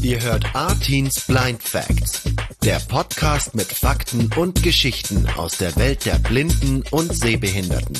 Ihr 0.00 0.22
hört 0.22 0.54
Artins 0.54 1.26
Blind 1.26 1.62
Facts, 1.62 2.22
der 2.62 2.78
Podcast 2.88 3.54
mit 3.54 3.66
Fakten 3.66 4.30
und 4.36 4.62
Geschichten 4.62 5.26
aus 5.36 5.58
der 5.58 5.76
Welt 5.76 6.06
der 6.06 6.18
Blinden 6.18 6.82
und 6.90 7.14
Sehbehinderten. 7.14 7.98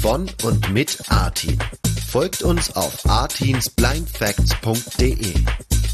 Von 0.00 0.30
und 0.42 0.72
mit 0.72 0.98
Artin. 1.08 1.58
Folgt 2.08 2.42
uns 2.42 2.74
auf 2.74 3.08
artinsblindfacts.de. 3.08 5.34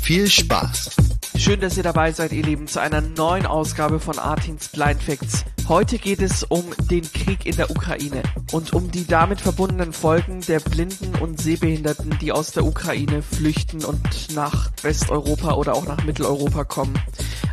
Viel 0.03 0.29
Spaß! 0.29 0.97
Schön, 1.37 1.61
dass 1.61 1.77
ihr 1.77 1.83
dabei 1.83 2.13
seid, 2.13 2.33
ihr 2.33 2.43
Lieben, 2.43 2.67
zu 2.67 2.81
einer 2.81 3.01
neuen 3.01 3.47
Ausgabe 3.47 4.01
von 4.01 4.19
Artins 4.19 4.69
Blind 4.69 5.03
Facts. 5.03 5.45
Heute 5.71 5.99
geht 5.99 6.21
es 6.21 6.43
um 6.43 6.65
den 6.91 7.05
Krieg 7.13 7.47
in 7.47 7.55
der 7.55 7.71
Ukraine 7.71 8.25
und 8.51 8.73
um 8.73 8.91
die 8.91 9.07
damit 9.07 9.41
verbundenen 9.41 9.93
Folgen 9.93 10.41
der 10.41 10.59
Blinden 10.59 11.15
und 11.21 11.41
Sehbehinderten, 11.41 12.19
die 12.21 12.33
aus 12.33 12.51
der 12.51 12.65
Ukraine 12.65 13.23
flüchten 13.23 13.85
und 13.85 14.35
nach 14.35 14.73
Westeuropa 14.83 15.53
oder 15.53 15.75
auch 15.75 15.87
nach 15.87 16.03
Mitteleuropa 16.03 16.65
kommen. 16.65 16.99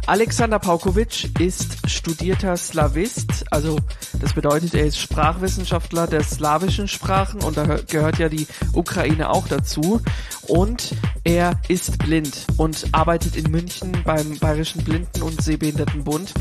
Alexander 0.08 0.58
Paukovic 0.58 1.40
ist 1.40 1.88
studierter 1.88 2.58
Slavist, 2.58 3.45
also 3.52 3.78
das 4.20 4.34
bedeutet, 4.34 4.73
er 4.73 4.86
ist 4.86 4.98
Sprachwissenschaftler 4.98 6.08
der 6.08 6.23
slawischen 6.23 6.88
Sprachen 6.88 7.44
und 7.44 7.58
da 7.58 7.66
gehört 7.88 8.18
ja 8.18 8.30
die 8.30 8.48
Ukraine 8.73 9.30
auch 9.30 9.48
dazu. 9.48 10.02
Und 10.48 10.95
er 11.26 11.59
ist 11.68 11.98
blind 12.00 12.48
und 12.56 12.88
arbeitet 12.94 13.36
in 13.36 13.52
München 13.52 13.92
beim 14.06 14.40
Bayerischen 14.40 14.81
Blinden- 14.86 15.22
und 15.22 15.42
Sehbehindertenbund. 15.42 16.34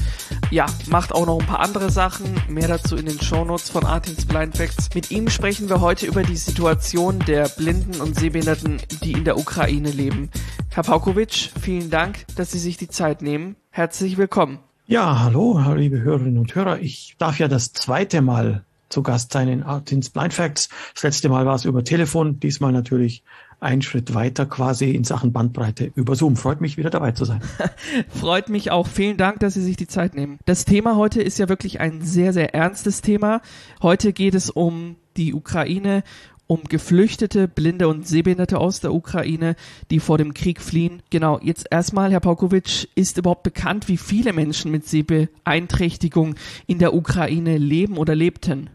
Ja, 0.52 0.66
macht 0.86 1.12
auch 1.12 1.26
noch 1.26 1.40
ein 1.40 1.46
paar 1.46 1.58
andere 1.66 1.90
Sachen, 1.90 2.40
mehr 2.48 2.68
dazu 2.68 2.94
in 2.94 3.06
den 3.06 3.20
Shownotes 3.20 3.70
von 3.70 3.84
Artins 3.84 4.24
Blind 4.24 4.56
Facts. 4.56 4.88
Mit 4.94 5.10
ihm 5.10 5.28
sprechen 5.28 5.68
wir 5.68 5.80
heute 5.80 6.06
über 6.06 6.22
die 6.22 6.36
Situation 6.36 7.18
der 7.26 7.48
Blinden 7.48 8.00
und 8.00 8.14
Sehbehinderten, 8.14 8.80
die 9.02 9.10
in 9.10 9.24
der 9.24 9.36
Ukraine 9.36 9.90
leben. 9.90 10.30
Herr 10.70 10.84
Paukovic, 10.84 11.50
vielen 11.60 11.90
Dank, 11.90 12.24
dass 12.36 12.52
Sie 12.52 12.60
sich 12.60 12.76
die 12.76 12.86
Zeit 12.86 13.20
nehmen. 13.20 13.56
Herzlich 13.70 14.16
willkommen. 14.16 14.60
Ja, 14.86 15.24
hallo, 15.24 15.60
liebe 15.74 16.00
Hörerinnen 16.00 16.38
und 16.38 16.54
Hörer. 16.54 16.78
Ich 16.78 17.16
darf 17.18 17.40
ja 17.40 17.48
das 17.48 17.72
zweite 17.72 18.22
Mal 18.22 18.64
zu 18.88 19.02
Gast 19.02 19.32
sein 19.32 19.48
in 19.48 19.62
Artins 19.62 20.10
Blind 20.10 20.34
Facts. 20.34 20.68
Das 20.94 21.02
letzte 21.02 21.28
Mal 21.28 21.46
war 21.46 21.54
es 21.54 21.64
über 21.64 21.84
Telefon, 21.84 22.40
diesmal 22.40 22.72
natürlich 22.72 23.22
ein 23.58 23.82
Schritt 23.82 24.14
weiter 24.14 24.46
quasi 24.46 24.90
in 24.90 25.04
Sachen 25.04 25.32
Bandbreite 25.32 25.90
über 25.94 26.14
Zoom. 26.14 26.36
Freut 26.36 26.60
mich, 26.60 26.76
wieder 26.76 26.90
dabei 26.90 27.12
zu 27.12 27.24
sein. 27.24 27.40
Freut 28.08 28.48
mich 28.48 28.70
auch. 28.70 28.86
Vielen 28.86 29.16
Dank, 29.16 29.40
dass 29.40 29.54
Sie 29.54 29.62
sich 29.62 29.76
die 29.76 29.86
Zeit 29.86 30.14
nehmen. 30.14 30.38
Das 30.44 30.64
Thema 30.64 30.96
heute 30.96 31.22
ist 31.22 31.38
ja 31.38 31.48
wirklich 31.48 31.80
ein 31.80 32.02
sehr, 32.02 32.32
sehr 32.32 32.54
ernstes 32.54 33.00
Thema. 33.00 33.40
Heute 33.82 34.12
geht 34.12 34.34
es 34.34 34.50
um 34.50 34.96
die 35.16 35.32
Ukraine 35.32 36.02
um 36.46 36.64
Geflüchtete, 36.64 37.48
Blinde 37.48 37.88
und 37.88 38.06
Sehbehinderte 38.06 38.58
aus 38.58 38.80
der 38.80 38.94
Ukraine, 38.94 39.56
die 39.90 40.00
vor 40.00 40.18
dem 40.18 40.34
Krieg 40.34 40.60
fliehen. 40.60 41.02
Genau, 41.10 41.40
jetzt 41.42 41.66
erstmal, 41.70 42.12
Herr 42.12 42.20
Paukovic, 42.20 42.88
ist 42.94 43.18
überhaupt 43.18 43.42
bekannt, 43.42 43.88
wie 43.88 43.96
viele 43.96 44.32
Menschen 44.32 44.70
mit 44.70 44.86
Sehbeeinträchtigung 44.86 46.36
in 46.66 46.78
der 46.78 46.94
Ukraine 46.94 47.58
leben 47.58 47.96
oder 47.96 48.14
lebten? 48.14 48.70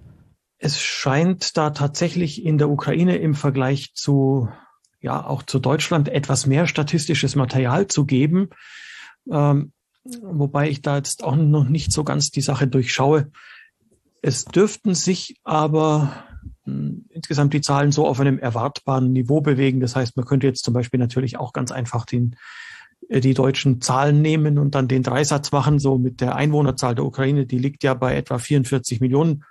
Es 0.58 0.80
scheint 0.80 1.58
da 1.58 1.72
tatsächlich 1.72 2.46
in 2.46 2.58
der 2.58 2.70
Ukraine 2.70 3.18
im 3.18 3.34
Vergleich 3.34 3.94
zu, 3.96 4.50
ja, 5.00 5.26
auch 5.26 5.44
zu 5.44 5.60
Deutschland 5.60 6.10
etwas 6.10 6.46
mehr 6.46 6.68
statistisches 6.68 7.36
Material 7.36 7.88
zu 7.88 8.06
geben. 8.06 8.50
Ähm, 9.32 9.72
wobei 10.22 10.70
ich 10.70 10.82
da 10.82 10.98
jetzt 10.98 11.24
auch 11.24 11.36
noch 11.36 11.68
nicht 11.68 11.92
so 11.92 12.04
ganz 12.04 12.32
die 12.32 12.42
Sache 12.42 12.68
durchschaue. 12.68 13.32
Es 14.22 14.46
dürften 14.46 14.94
sich 14.94 15.40
aber 15.44 16.26
insgesamt 16.66 17.54
die 17.54 17.62
Zahlen 17.62 17.92
so 17.92 18.08
auf 18.08 18.20
einem 18.20 18.38
erwartbaren 18.38 19.12
Niveau 19.12 19.42
bewegen. 19.42 19.80
Das 19.80 19.96
heißt, 19.96 20.16
man 20.16 20.26
könnte 20.26 20.48
jetzt 20.48 20.64
zum 20.64 20.74
Beispiel 20.74 21.00
natürlich 21.00 21.38
auch 21.38 21.54
ganz 21.54 21.72
einfach 21.72 22.06
den, 22.06 22.36
äh, 23.10 23.20
die 23.20 23.34
deutschen 23.34 23.82
Zahlen 23.82 24.22
nehmen 24.22 24.58
und 24.58 24.76
dann 24.76 24.88
den 24.88 25.04
Dreisatz 25.04 25.52
machen, 25.52 25.80
so 25.80 25.98
mit 25.98 26.22
der 26.22 26.36
Einwohnerzahl 26.36 26.96
der 26.96 27.06
Ukraine, 27.06 27.46
die 27.46 27.58
liegt 27.58 27.84
ja 27.84 27.94
bei 27.94 28.16
etwa 28.16 28.38
44 28.38 29.02
Millionen, 29.02 29.44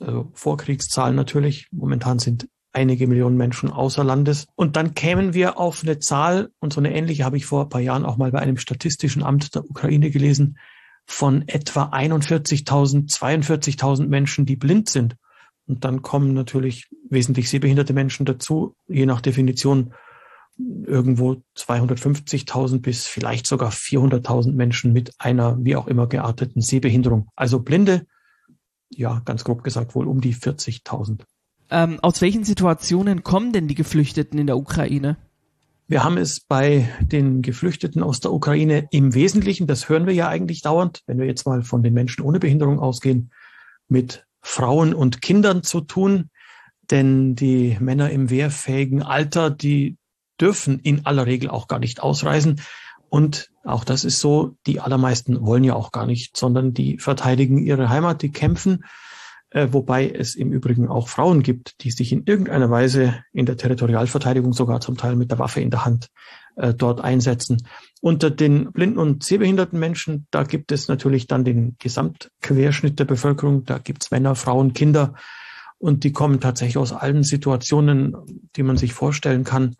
also 0.00 0.30
Vorkriegszahlen 0.32 1.14
natürlich. 1.14 1.68
Momentan 1.70 2.18
sind 2.18 2.48
einige 2.72 3.06
Millionen 3.06 3.36
Menschen 3.36 3.70
außer 3.70 4.02
Landes. 4.02 4.46
Und 4.56 4.76
dann 4.76 4.94
kämen 4.94 5.32
wir 5.32 5.58
auf 5.58 5.82
eine 5.82 5.98
Zahl, 5.98 6.50
und 6.58 6.72
so 6.72 6.80
eine 6.80 6.94
ähnliche 6.94 7.24
habe 7.24 7.36
ich 7.36 7.46
vor 7.46 7.62
ein 7.62 7.68
paar 7.68 7.80
Jahren 7.80 8.04
auch 8.04 8.16
mal 8.16 8.32
bei 8.32 8.40
einem 8.40 8.56
statistischen 8.56 9.22
Amt 9.22 9.54
der 9.54 9.68
Ukraine 9.68 10.10
gelesen, 10.10 10.58
von 11.06 11.46
etwa 11.46 11.90
41.000, 11.90 13.14
42.000 13.14 14.06
Menschen, 14.06 14.46
die 14.46 14.56
blind 14.56 14.88
sind. 14.88 15.16
Und 15.66 15.84
dann 15.84 16.02
kommen 16.02 16.34
natürlich 16.34 16.88
wesentlich 17.08 17.48
sehbehinderte 17.48 17.92
Menschen 17.92 18.26
dazu, 18.26 18.76
je 18.86 19.06
nach 19.06 19.20
Definition 19.20 19.94
irgendwo 20.58 21.42
250.000 21.56 22.80
bis 22.80 23.06
vielleicht 23.06 23.46
sogar 23.46 23.70
400.000 23.70 24.52
Menschen 24.52 24.92
mit 24.92 25.12
einer 25.18 25.58
wie 25.64 25.74
auch 25.76 25.88
immer 25.88 26.06
gearteten 26.06 26.60
Sehbehinderung. 26.60 27.28
Also 27.34 27.60
Blinde, 27.60 28.06
ja, 28.90 29.20
ganz 29.24 29.42
grob 29.44 29.64
gesagt 29.64 29.94
wohl 29.94 30.06
um 30.06 30.20
die 30.20 30.34
40.000. 30.34 31.22
Ähm, 31.70 31.98
aus 32.00 32.20
welchen 32.20 32.44
Situationen 32.44 33.24
kommen 33.24 33.52
denn 33.52 33.66
die 33.66 33.74
Geflüchteten 33.74 34.38
in 34.38 34.46
der 34.46 34.56
Ukraine? 34.56 35.16
Wir 35.86 36.04
haben 36.04 36.16
es 36.16 36.40
bei 36.40 36.88
den 37.00 37.42
Geflüchteten 37.42 38.02
aus 38.02 38.20
der 38.20 38.32
Ukraine 38.32 38.86
im 38.90 39.14
Wesentlichen, 39.14 39.66
das 39.66 39.88
hören 39.88 40.06
wir 40.06 40.14
ja 40.14 40.28
eigentlich 40.28 40.62
dauernd, 40.62 41.02
wenn 41.06 41.18
wir 41.18 41.26
jetzt 41.26 41.46
mal 41.46 41.62
von 41.62 41.82
den 41.82 41.92
Menschen 41.92 42.24
ohne 42.24 42.38
Behinderung 42.38 42.78
ausgehen, 42.78 43.30
mit 43.88 44.24
Frauen 44.44 44.94
und 44.94 45.22
Kindern 45.22 45.62
zu 45.62 45.80
tun, 45.80 46.30
denn 46.90 47.34
die 47.34 47.78
Männer 47.80 48.10
im 48.10 48.28
wehrfähigen 48.28 49.02
Alter, 49.02 49.50
die 49.50 49.96
dürfen 50.40 50.78
in 50.78 51.06
aller 51.06 51.26
Regel 51.26 51.48
auch 51.48 51.66
gar 51.66 51.78
nicht 51.78 52.00
ausreisen. 52.00 52.60
Und 53.08 53.50
auch 53.64 53.84
das 53.84 54.04
ist 54.04 54.20
so, 54.20 54.56
die 54.66 54.80
allermeisten 54.80 55.46
wollen 55.46 55.64
ja 55.64 55.74
auch 55.74 55.92
gar 55.92 56.06
nicht, 56.06 56.36
sondern 56.36 56.74
die 56.74 56.98
verteidigen 56.98 57.58
ihre 57.58 57.88
Heimat, 57.88 58.20
die 58.20 58.32
kämpfen, 58.32 58.84
äh, 59.50 59.68
wobei 59.70 60.10
es 60.10 60.34
im 60.34 60.52
Übrigen 60.52 60.88
auch 60.88 61.08
Frauen 61.08 61.42
gibt, 61.42 61.82
die 61.82 61.90
sich 61.90 62.12
in 62.12 62.24
irgendeiner 62.26 62.70
Weise 62.70 63.24
in 63.32 63.46
der 63.46 63.56
Territorialverteidigung 63.56 64.52
sogar 64.52 64.80
zum 64.80 64.98
Teil 64.98 65.16
mit 65.16 65.30
der 65.30 65.38
Waffe 65.38 65.62
in 65.62 65.70
der 65.70 65.86
Hand 65.86 66.10
äh, 66.56 66.74
dort 66.74 67.00
einsetzen. 67.00 67.66
Unter 68.00 68.30
den 68.30 68.72
blinden 68.72 68.98
und 68.98 69.24
sehbehinderten 69.24 69.78
Menschen, 69.78 70.26
da 70.30 70.42
gibt 70.44 70.72
es 70.72 70.88
natürlich 70.88 71.26
dann 71.26 71.44
den 71.44 71.76
Gesamtquerschnitt 71.78 72.98
der 72.98 73.06
Bevölkerung. 73.06 73.64
Da 73.64 73.78
gibt 73.78 74.04
es 74.04 74.10
Männer, 74.10 74.34
Frauen, 74.34 74.72
Kinder 74.72 75.14
und 75.78 76.04
die 76.04 76.12
kommen 76.12 76.40
tatsächlich 76.40 76.78
aus 76.78 76.92
allen 76.92 77.24
Situationen, 77.24 78.16
die 78.56 78.62
man 78.62 78.76
sich 78.76 78.92
vorstellen 78.92 79.44
kann. 79.44 79.76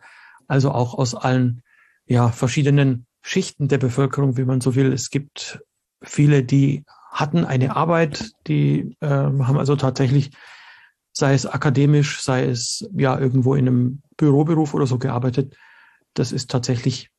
Also 0.47 0.71
auch 0.71 0.93
aus 0.93 1.15
allen 1.15 1.61
ja, 2.05 2.29
verschiedenen 2.29 3.05
Schichten 3.21 3.67
der 3.67 3.79
Bevölkerung, 3.79 4.37
wie 4.37 4.45
man 4.45 4.61
so 4.61 4.75
will. 4.75 4.93
Es 4.93 5.09
gibt 5.09 5.59
viele, 6.03 6.43
die 6.43 6.83
hatten 7.11 7.45
eine 7.45 7.75
Arbeit, 7.75 8.31
die 8.45 8.95
äh, 8.99 9.07
haben 9.07 9.57
also 9.57 9.75
tatsächlich, 9.75 10.31
sei 11.13 11.33
es 11.33 11.47
akademisch, 11.47 12.21
sei 12.21 12.45
es 12.45 12.87
ja 12.95 13.17
irgendwo 13.17 13.55
in 13.55 13.67
einem 13.67 14.01
Büroberuf 14.17 14.73
oder 14.73 14.85
so 14.85 14.99
gearbeitet, 14.99 15.55
das 16.15 16.31
ist 16.31 16.49
tatsächlich 16.49 17.11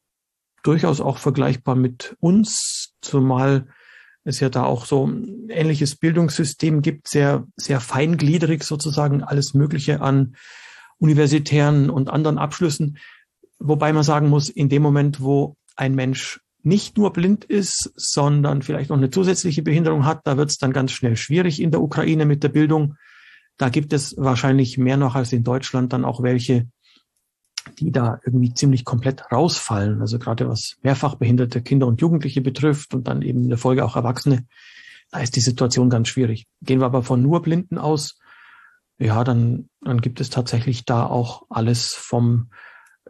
durchaus 0.63 1.01
auch 1.01 1.19
vergleichbar 1.19 1.77
mit 1.77 2.17
uns, 2.19 2.95
zumal 3.01 3.69
es 4.25 4.41
ja 4.41 4.49
da 4.49 4.65
auch 4.65 4.85
so 4.85 5.07
ein 5.07 5.49
ähnliches 5.49 5.95
Bildungssystem 5.95 6.83
gibt, 6.83 7.07
sehr, 7.09 7.47
sehr 7.57 7.81
feingliedrig 7.81 8.65
sozusagen 8.65 9.23
alles 9.23 9.55
Mögliche 9.55 10.01
an 10.01 10.35
universitären 10.99 11.91
und 11.91 12.11
anderen 12.11 12.39
Abschlüssen. 12.39 12.99
Wobei 13.61 13.93
man 13.93 14.03
sagen 14.03 14.29
muss, 14.29 14.49
in 14.49 14.69
dem 14.69 14.83
Moment, 14.83 15.21
wo 15.21 15.57
ein 15.77 15.95
Mensch 15.95 16.41
nicht 16.63 16.99
nur 16.99 17.13
blind 17.13 17.45
ist, 17.45 17.93
sondern 17.95 18.63
vielleicht 18.63 18.91
noch 18.91 18.97
eine 18.97 19.11
zusätzliche 19.11 19.63
Behinderung 19.63 20.05
hat, 20.05 20.23
da 20.25 20.37
wird 20.37 20.51
es 20.51 20.59
dann 20.59 20.73
ganz 20.73 20.91
schnell 20.91 21.17
schwierig 21.17 21.63
in 21.63 21.71
der 21.71 21.81
Ukraine 21.81 22.27
mit 22.27 22.43
der 22.43 22.49
Bildung. 22.49 22.97
Da 23.57 23.69
gibt 23.69 23.93
es 23.93 24.17
wahrscheinlich 24.19 24.77
mehr 24.77 24.97
noch 24.97 25.15
als 25.15 25.33
in 25.33 25.45
Deutschland 25.45 25.93
dann 25.93 26.05
auch 26.05 26.25
welche, 26.25 26.67
die 27.79 27.93
da 27.93 28.21
irgendwie 28.25 28.55
ziemlich 28.55 28.85
komplett 28.85 29.31
rausfallen. 29.33 30.01
Also 30.01 30.19
gerade 30.19 30.49
was 30.49 30.77
mehrfach 30.83 31.17
behinderte 31.17 31.63
Kinder 31.63 31.87
und 31.87 32.01
Jugendliche 32.01 32.41
betrifft 32.41 32.95
und 32.95 33.09
dann 33.09 33.23
eben 33.23 33.43
in 33.43 33.49
der 33.49 33.59
Folge 33.59 33.85
auch 33.85 33.97
Erwachsene, 33.97 34.47
da 35.11 35.21
ist 35.21 35.37
die 35.37 35.41
Situation 35.41 35.91
ganz 35.91 36.09
schwierig. 36.09 36.47
Gehen 36.63 36.81
wir 36.81 36.87
aber 36.87 37.03
von 37.03 37.23
nur 37.23 37.43
Blinden 37.43 37.79
aus, 37.79 38.19
ja, 38.99 39.25
dann, 39.25 39.69
dann 39.83 40.01
gibt 40.01 40.21
es 40.21 40.31
tatsächlich 40.31 40.85
da 40.85 41.05
auch 41.05 41.43
alles 41.51 41.95
vom 41.95 42.51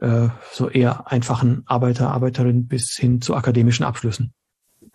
äh, 0.01 0.29
so 0.53 0.69
eher 0.69 1.11
einfachen 1.11 1.63
Arbeiter, 1.67 2.11
Arbeiterin 2.11 2.67
bis 2.67 2.97
hin 2.97 3.21
zu 3.21 3.35
akademischen 3.35 3.85
Abschlüssen. 3.85 4.33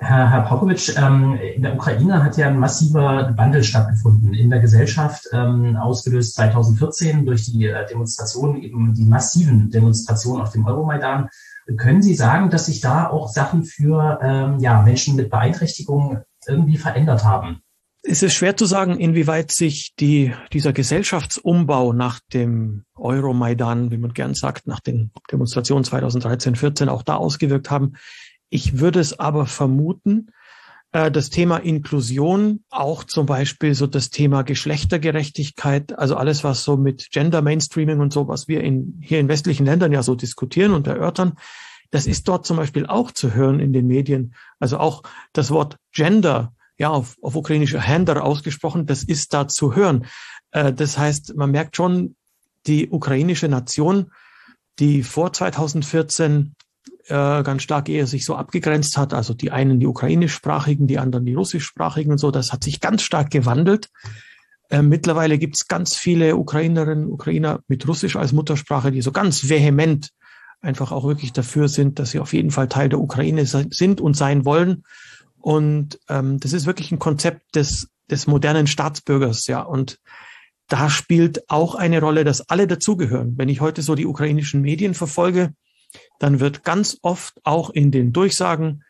Herr, 0.04 0.32
Herr 0.32 0.42
Popovic, 0.42 0.98
ähm, 0.98 1.36
in 1.36 1.62
der 1.62 1.76
Ukraine 1.76 2.24
hat 2.24 2.36
ja 2.36 2.48
ein 2.48 2.58
massiver 2.58 3.38
Wandel 3.38 3.64
stattgefunden 3.64 4.34
in 4.34 4.50
der 4.50 4.60
Gesellschaft, 4.60 5.28
ähm, 5.32 5.78
ausgelöst 5.78 6.34
2014 6.34 7.24
durch 7.24 7.46
die 7.46 7.68
äh, 7.68 7.86
Demonstrationen, 7.86 8.64
eben 8.64 8.96
die 8.96 9.06
massiven 9.06 9.70
Demonstrationen 9.70 10.42
auf 10.42 10.54
dem 10.54 10.66
Euromaidan. 10.66 11.30
Können 11.78 12.02
Sie 12.02 12.16
sagen, 12.16 12.50
dass 12.50 12.66
sich 12.66 12.82
da 12.82 13.12
auch 13.12 13.28
Sachen 13.28 13.64
für 13.64 14.20
ähm, 14.24 14.58
ja, 14.60 14.82
Menschen 14.82 15.16
mit 15.16 15.30
Beeinträchtigungen 15.30 16.24
irgendwie 16.48 16.78
verändert 16.78 17.24
haben? 17.24 17.62
Es 18.02 18.24
ist 18.24 18.34
schwer 18.34 18.58
zu 18.58 18.66
sagen, 18.66 19.00
inwieweit 19.00 19.52
sich 19.52 19.94
die, 20.00 20.34
dieser 20.52 20.74
Gesellschaftsumbau 20.74 21.94
nach 21.94 22.20
dem 22.34 22.86
Euromaidan, 22.96 23.92
wie 23.92 24.00
man 24.00 24.14
gern 24.14 24.34
sagt, 24.34 24.66
nach 24.66 24.80
den 24.80 25.12
Demonstrationen 25.32 25.84
2013, 25.84 26.56
14 26.56 26.90
auch 26.90 27.04
da 27.04 27.18
ausgewirkt 27.18 27.70
haben. 27.70 27.94
Ich 28.52 28.80
würde 28.80 29.00
es 29.00 29.18
aber 29.18 29.48
vermuten, 29.48 30.28
äh, 30.92 31.10
das 31.10 31.30
Thema 31.30 31.58
Inklusion, 31.58 32.64
auch 32.70 33.06
zum 33.06 33.26
Beispiel 33.26 33.74
so 33.74 33.88
das 33.88 34.10
Thema 34.10 34.44
Geschlechtergerechtigkeit, 34.44 35.98
also 35.98 36.18
alles, 36.18 36.44
was 36.44 36.64
so 36.64 36.76
mit 36.78 37.10
Gender 37.12 37.42
Mainstreaming 37.42 38.00
und 38.00 38.12
so, 38.12 38.28
was 38.28 38.48
wir 38.50 38.62
in, 38.62 39.00
hier 39.02 39.20
in 39.20 39.30
westlichen 39.30 39.66
Ländern 39.66 39.94
ja 39.94 40.04
so 40.04 40.16
diskutieren 40.16 40.74
und 40.74 40.86
erörtern, 40.86 41.34
das 41.92 42.08
ist 42.08 42.28
dort 42.28 42.46
zum 42.46 42.58
Beispiel 42.58 42.86
auch 42.86 43.12
zu 43.12 43.34
hören 43.34 43.60
in 43.62 43.74
den 43.74 43.88
Medien. 43.88 44.36
Also 44.60 44.78
auch 44.78 45.04
das 45.34 45.50
Wort 45.50 45.78
Gender 45.94 46.54
ja, 46.78 46.90
auf, 46.90 47.16
auf 47.22 47.36
ukrainische 47.36 47.80
Händer 47.80 48.24
ausgesprochen, 48.24 48.86
das 48.86 49.04
ist 49.04 49.34
da 49.34 49.48
zu 49.48 49.76
hören. 49.76 50.08
Äh, 50.52 50.74
das 50.74 50.98
heißt, 50.98 51.36
man 51.38 51.52
merkt 51.52 51.78
schon, 51.78 52.16
die 52.68 52.90
ukrainische 52.90 53.48
Nation, 53.48 54.12
die 54.80 55.04
vor 55.04 55.32
2014 55.32 56.56
äh, 57.08 57.44
ganz 57.44 57.64
stark 57.64 57.90
eher 57.90 58.08
sich 58.08 58.26
so 58.26 58.36
abgegrenzt 58.36 58.98
hat, 58.98 59.14
also 59.14 59.34
die 59.34 59.52
einen 59.52 59.80
die 59.80 59.88
ukrainischsprachigen, 59.88 60.88
die 60.88 61.00
anderen 61.00 61.26
die 61.26 61.34
russischsprachigen 61.34 62.12
und 62.12 62.18
so, 62.18 62.32
das 62.32 62.52
hat 62.54 62.64
sich 62.64 62.80
ganz 62.80 63.04
stark 63.04 63.30
gewandelt. 63.30 63.90
Äh, 64.70 64.82
mittlerweile 64.82 65.38
gibt 65.38 65.58
es 65.58 65.68
ganz 65.68 65.96
viele 65.96 66.38
Ukrainerinnen, 66.38 67.10
Ukrainer 67.10 67.60
mit 67.68 67.88
Russisch 67.88 68.16
als 68.16 68.32
Muttersprache, 68.32 68.92
die 68.92 69.02
so 69.02 69.12
ganz 69.12 69.50
vehement 69.50 70.10
einfach 70.62 70.92
auch 70.92 71.04
wirklich 71.04 71.34
dafür 71.34 71.68
sind, 71.68 72.00
dass 72.00 72.12
sie 72.12 72.20
auf 72.20 72.34
jeden 72.34 72.52
Fall 72.52 72.68
Teil 72.68 72.90
der 72.90 73.00
Ukraine 73.00 73.46
sind 73.46 74.00
und 74.00 74.16
sein 74.16 74.46
wollen. 74.46 74.84
Und 75.40 76.00
ähm, 76.08 76.40
das 76.40 76.54
ist 76.54 76.68
wirklich 76.68 76.92
ein 76.92 77.00
Konzept 77.00 77.56
des, 77.56 77.90
des 78.10 78.28
modernen 78.28 78.68
Staatsbürgers, 78.68 79.48
ja. 79.48 79.62
Und 79.62 79.98
da 80.68 80.90
spielt 80.90 81.50
auch 81.50 81.76
eine 81.76 82.00
Rolle, 82.00 82.24
dass 82.24 82.48
alle 82.48 82.68
dazugehören. 82.68 83.34
Wenn 83.38 83.50
ich 83.50 83.60
heute 83.60 83.82
so 83.82 83.96
die 83.96 84.06
ukrainischen 84.06 84.62
Medien 84.62 84.94
verfolge, 84.94 85.54
dann 86.22 86.40
wird 86.40 86.64
ganz 86.64 87.00
oft 87.02 87.42
auch 87.44 87.72
in 87.72 87.90
den 87.90 88.14
Durchsagen, 88.14 88.84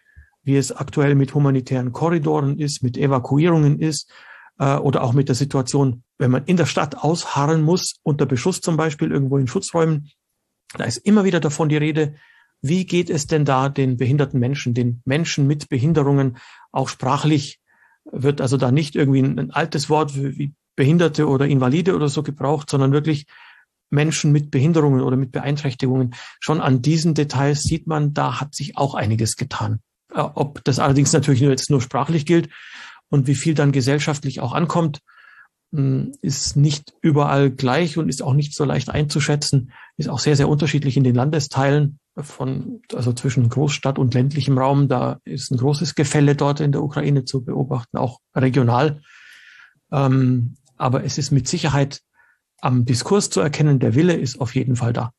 wie 0.44 0.58
es 0.58 0.74
aktuell 0.74 1.16
mit 1.16 1.34
humanitären 1.34 1.94
Korridoren 1.94 2.60
ist, 2.60 2.84
mit 2.84 2.98
Evakuierungen 2.98 3.80
ist, 3.80 4.12
äh, 4.60 4.76
oder 4.76 5.02
auch 5.02 5.14
mit 5.14 5.30
der 5.30 5.36
Situation, 5.36 6.04
wenn 6.18 6.30
man 6.30 6.44
in 6.44 6.58
der 6.58 6.66
Stadt 6.66 6.98
ausharren 6.98 7.62
muss, 7.62 7.96
unter 8.04 8.26
Beschuss 8.26 8.60
zum 8.60 8.76
Beispiel, 8.76 9.12
irgendwo 9.12 9.38
in 9.38 9.48
Schutzräumen, 9.48 10.10
da 10.78 10.84
ist 10.84 10.98
immer 10.98 11.24
wieder 11.24 11.40
davon 11.40 11.70
die 11.70 11.78
Rede, 11.78 12.16
wie 12.62 12.86
geht 12.86 13.10
es 13.10 13.28
denn 13.28 13.46
da 13.46 13.70
den 13.70 13.96
behinderten 13.96 14.40
Menschen, 14.40 14.74
den 14.74 15.02
Menschen 15.06 15.48
mit 15.48 15.70
Behinderungen, 15.70 16.38
auch 16.74 16.90
sprachlich 16.90 17.62
wird 18.04 18.42
also 18.42 18.58
da 18.58 18.72
nicht 18.72 18.98
irgendwie 18.98 19.22
ein, 19.22 19.40
ein 19.40 19.52
altes 19.52 19.90
Wort 19.90 20.18
wie 20.18 20.54
Behinderte 20.76 21.30
oder 21.30 21.48
Invalide 21.48 21.96
oder 21.96 22.10
so 22.10 22.24
gebraucht, 22.24 22.70
sondern 22.70 22.92
wirklich 22.92 23.26
Menschen 23.92 24.32
mit 24.32 24.52
Behinderungen 24.52 25.02
oder 25.02 25.18
mit 25.18 25.32
Beeinträchtigungen. 25.32 26.16
Schon 26.40 26.62
an 26.62 26.82
diesen 26.82 27.14
Details 27.14 27.64
sieht 27.64 27.88
man, 27.88 28.14
da 28.14 28.40
hat 28.42 28.56
sich 28.56 28.78
auch 28.78 28.96
einiges 28.96 29.36
getan. 29.36 29.82
Ob 30.14 30.64
das 30.64 30.80
allerdings 30.80 31.14
natürlich 31.14 31.42
nur 31.42 31.52
jetzt 31.52 31.70
nur 31.70 31.82
sprachlich 31.82 32.26
gilt 32.26 32.50
und 33.10 33.28
wie 33.28 33.36
viel 33.36 33.54
dann 33.54 33.72
gesellschaftlich 33.72 34.40
auch 34.40 34.54
ankommt, 34.54 35.02
hm, 35.74 36.12
ist 36.22 36.58
nicht 36.58 36.94
überall 37.02 37.50
gleich 37.50 37.98
und 37.98 38.10
ist 38.10 38.22
auch 38.22 38.34
nicht 38.34 38.56
so 38.56 38.66
leicht 38.66 38.90
einzuschätzen, 38.90 39.72
ist 39.98 40.10
auch 40.10 40.20
sehr, 40.20 40.36
sehr 40.36 40.50
unterschiedlich 40.50 40.98
in 40.98 41.04
den 41.04 41.16
Landesteilen 41.16 42.00
von, 42.18 42.82
also 42.94 43.14
zwischen 43.14 43.48
Großstadt 43.48 43.98
und 43.98 44.14
ländlichem 44.14 44.58
Raum. 44.58 44.90
Da 44.90 45.20
ist 45.24 45.52
ein 45.52 45.58
großes 45.58 45.96
Gefälle 45.96 46.36
dort 46.36 46.60
in 46.60 46.74
der 46.74 46.84
Ukraine 46.84 47.24
zu 47.24 47.46
beobachten, 47.46 47.98
auch 47.98 48.20
regional. 48.36 49.02
Ähm, 49.92 50.56
aber 50.76 51.06
es 51.06 51.18
ist 51.18 51.32
mit 51.32 51.48
Sicherheit 51.48 52.02
am 52.62 52.86
Diskurs 52.86 53.30
zu 53.30 53.42
erkennen, 53.42 53.80
der 53.80 53.96
Wille 53.96 54.14
ist 54.14 54.40
auf 54.40 54.56
jeden 54.56 54.76
Fall 54.76 54.94
da. 54.94 55.12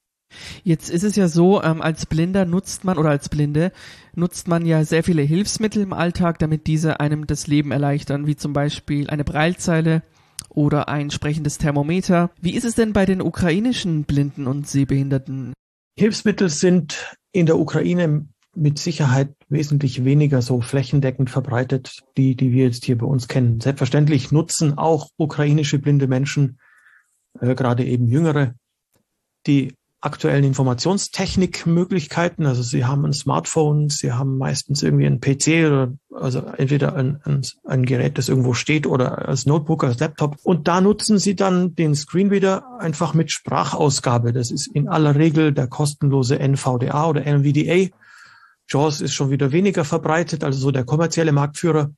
Jetzt 0.64 0.90
ist 0.90 1.02
es 1.04 1.16
ja 1.16 1.28
so, 1.28 1.62
ähm, 1.62 1.82
als 1.82 2.06
Blinder 2.06 2.44
nutzt 2.44 2.84
man 2.84 2.96
oder 2.96 3.10
als 3.10 3.28
Blinde 3.28 3.72
nutzt 4.14 4.48
man 4.48 4.64
ja 4.64 4.84
sehr 4.84 5.04
viele 5.04 5.22
Hilfsmittel 5.22 5.82
im 5.82 5.92
Alltag, 5.92 6.38
damit 6.38 6.66
diese 6.66 7.00
einem 7.00 7.26
das 7.26 7.46
Leben 7.46 7.70
erleichtern, 7.70 8.26
wie 8.26 8.36
zum 8.36 8.52
Beispiel 8.52 9.10
eine 9.10 9.24
Breilzeile 9.24 10.02
oder 10.48 10.88
ein 10.88 11.10
sprechendes 11.10 11.58
Thermometer. 11.58 12.30
Wie 12.40 12.54
ist 12.54 12.64
es 12.64 12.74
denn 12.74 12.92
bei 12.92 13.04
den 13.04 13.20
ukrainischen 13.20 14.04
Blinden 14.04 14.46
und 14.46 14.68
Sehbehinderten? 14.68 15.52
Hilfsmittel 15.98 16.48
sind 16.48 17.16
in 17.32 17.46
der 17.46 17.58
Ukraine 17.58 18.26
mit 18.54 18.78
Sicherheit 18.78 19.34
wesentlich 19.48 20.04
weniger 20.04 20.42
so 20.42 20.60
flächendeckend 20.60 21.30
verbreitet, 21.30 22.00
die, 22.18 22.36
die 22.36 22.52
wir 22.52 22.64
jetzt 22.64 22.84
hier 22.84 22.98
bei 22.98 23.06
uns 23.06 23.28
kennen. 23.28 23.60
Selbstverständlich 23.60 24.30
nutzen 24.30 24.76
auch 24.76 25.08
ukrainische 25.16 25.78
blinde 25.78 26.06
Menschen, 26.06 26.58
äh, 27.42 27.54
gerade 27.54 27.84
eben 27.84 28.06
jüngere, 28.06 28.54
die 29.46 29.74
aktuellen 30.00 30.44
Informationstechnikmöglichkeiten. 30.44 32.46
Also 32.46 32.62
sie 32.62 32.84
haben 32.84 33.04
ein 33.04 33.12
Smartphone, 33.12 33.88
sie 33.88 34.12
haben 34.12 34.36
meistens 34.36 34.82
irgendwie 34.82 35.06
ein 35.06 35.20
PC 35.20 35.66
oder 35.66 35.92
also 36.12 36.40
entweder 36.56 36.96
ein, 36.96 37.20
ein, 37.24 37.42
ein 37.64 37.84
Gerät, 37.84 38.18
das 38.18 38.28
irgendwo 38.28 38.52
steht 38.52 38.88
oder 38.88 39.28
als 39.28 39.46
Notebook, 39.46 39.84
als 39.84 40.00
Laptop. 40.00 40.38
Und 40.42 40.66
da 40.66 40.80
nutzen 40.80 41.18
sie 41.18 41.36
dann 41.36 41.76
den 41.76 41.94
Screenreader 41.94 42.80
einfach 42.80 43.14
mit 43.14 43.30
Sprachausgabe. 43.30 44.32
Das 44.32 44.50
ist 44.50 44.66
in 44.66 44.88
aller 44.88 45.14
Regel 45.14 45.52
der 45.52 45.68
kostenlose 45.68 46.36
NVDA 46.38 47.06
oder 47.06 47.24
NVDA. 47.24 47.96
JAWS 48.68 49.02
ist 49.02 49.14
schon 49.14 49.30
wieder 49.30 49.52
weniger 49.52 49.84
verbreitet, 49.84 50.42
also 50.42 50.58
so 50.58 50.72
der 50.72 50.84
kommerzielle 50.84 51.30
Marktführer. 51.30 51.92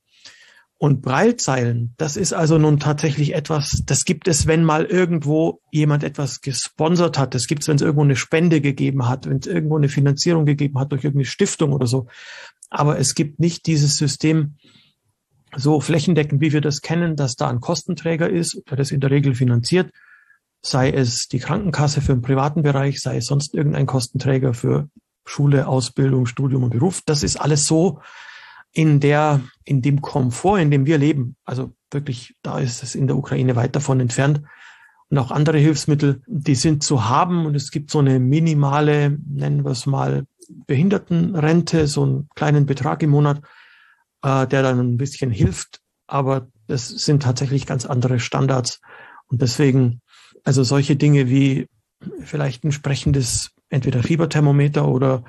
Und 0.77 1.01
Breilzeilen, 1.01 1.93
das 1.97 2.17
ist 2.17 2.33
also 2.33 2.57
nun 2.57 2.79
tatsächlich 2.79 3.33
etwas, 3.33 3.83
das 3.85 4.03
gibt 4.03 4.27
es, 4.27 4.45
wenn 4.45 4.65
mal 4.65 4.83
irgendwo 4.83 5.61
jemand 5.71 6.03
etwas 6.03 6.41
gesponsert 6.41 7.17
hat. 7.17 7.33
Das 7.33 7.47
gibt 7.47 7.61
es, 7.61 7.69
wenn 7.69 7.77
es 7.77 7.81
irgendwo 7.81 8.03
eine 8.03 8.17
Spende 8.17 8.59
gegeben 8.59 9.07
hat, 9.07 9.25
wenn 9.25 9.37
es 9.37 9.47
irgendwo 9.47 9.77
eine 9.77 9.87
Finanzierung 9.87 10.45
gegeben 10.45 10.77
hat 10.77 10.91
durch 10.91 11.05
irgendeine 11.05 11.25
Stiftung 11.25 11.71
oder 11.71 11.87
so. 11.87 12.07
Aber 12.69 12.99
es 12.99 13.15
gibt 13.15 13.39
nicht 13.39 13.67
dieses 13.67 13.95
System 13.95 14.55
so 15.55 15.79
flächendeckend, 15.79 16.41
wie 16.41 16.51
wir 16.51 16.59
das 16.59 16.81
kennen, 16.81 17.15
dass 17.15 17.37
da 17.37 17.47
ein 17.49 17.61
Kostenträger 17.61 18.29
ist, 18.29 18.61
der 18.69 18.75
das 18.75 18.91
in 18.91 18.99
der 18.99 19.11
Regel 19.11 19.33
finanziert, 19.33 19.91
sei 20.61 20.91
es 20.91 21.29
die 21.29 21.39
Krankenkasse 21.39 22.01
für 22.01 22.13
den 22.13 22.21
privaten 22.21 22.63
Bereich, 22.63 22.99
sei 22.99 23.17
es 23.17 23.27
sonst 23.27 23.53
irgendein 23.53 23.85
Kostenträger 23.85 24.53
für 24.53 24.89
Schule, 25.25 25.67
Ausbildung, 25.67 26.25
Studium 26.25 26.63
und 26.63 26.71
Beruf. 26.71 27.01
Das 27.05 27.23
ist 27.23 27.39
alles 27.39 27.65
so 27.65 28.01
in 28.75 28.99
der, 28.99 29.39
in 29.63 29.81
dem 29.81 30.01
Komfort, 30.01 30.59
in 30.59 30.69
dem 30.69 30.85
wir 30.85 30.97
leben. 30.97 31.37
Also 31.45 31.73
wirklich, 31.91 32.35
da 32.43 32.59
ist 32.59 32.83
es 32.83 32.93
in 32.93 33.07
der 33.07 33.15
Ukraine 33.15 33.55
weit 33.55 33.75
davon 33.75 34.01
entfernt. 34.01 34.41
Und 35.09 35.17
auch 35.17 35.31
andere 35.31 35.57
Hilfsmittel, 35.57 36.21
die 36.27 36.55
sind 36.55 36.83
zu 36.83 37.07
haben. 37.07 37.45
Und 37.45 37.55
es 37.55 37.71
gibt 37.71 37.89
so 37.89 37.99
eine 37.99 38.19
minimale, 38.19 39.17
nennen 39.27 39.63
wir 39.63 39.71
es 39.71 39.85
mal, 39.85 40.25
Behindertenrente, 40.67 41.87
so 41.87 42.03
einen 42.03 42.27
kleinen 42.35 42.65
Betrag 42.65 43.01
im 43.01 43.11
Monat, 43.11 43.41
äh, 44.23 44.45
der 44.45 44.61
dann 44.61 44.79
ein 44.79 44.97
bisschen 44.97 45.31
hilft. 45.31 45.79
Aber 46.05 46.49
das 46.67 46.89
sind 46.89 47.23
tatsächlich 47.23 47.65
ganz 47.65 47.85
andere 47.85 48.19
Standards. 48.19 48.81
Und 49.27 49.41
deswegen, 49.41 50.01
also 50.43 50.63
solche 50.63 50.97
Dinge 50.97 51.29
wie 51.29 51.69
vielleicht 52.19 52.65
ein 52.65 52.73
sprechendes 52.73 53.51
entweder 53.69 54.03
Fieberthermometer 54.03 54.85
oder 54.85 55.23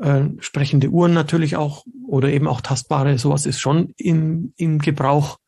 äh, 0.00 0.24
sprechende 0.40 0.88
Uhren 0.88 1.14
natürlich 1.14 1.56
auch 1.56 1.84
oder 2.06 2.30
eben 2.30 2.48
auch 2.48 2.60
tastbare, 2.60 3.18
sowas 3.18 3.46
ist 3.46 3.60
schon 3.60 3.92
im, 3.96 4.52
im 4.56 4.78
Gebrauch. 4.78 5.38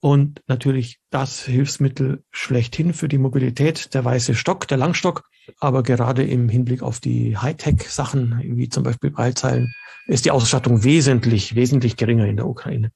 Und 0.00 0.42
natürlich 0.46 1.00
das 1.10 1.44
Hilfsmittel 1.44 2.22
schlechthin 2.30 2.94
für 2.94 3.08
die 3.08 3.18
Mobilität, 3.18 3.94
der 3.94 4.04
weiße 4.04 4.36
Stock, 4.36 4.68
der 4.68 4.78
Langstock. 4.78 5.24
Aber 5.58 5.82
gerade 5.82 6.22
im 6.24 6.48
Hinblick 6.48 6.82
auf 6.82 7.00
die 7.00 7.36
Hightech-Sachen, 7.36 8.40
wie 8.44 8.68
zum 8.68 8.84
Beispiel 8.84 9.10
Breilzeilen, 9.10 9.74
ist 10.06 10.24
die 10.24 10.30
Ausstattung 10.30 10.84
wesentlich, 10.84 11.56
wesentlich 11.56 11.96
geringer 11.96 12.26
in 12.26 12.36
der 12.36 12.46
Ukraine. 12.46 12.92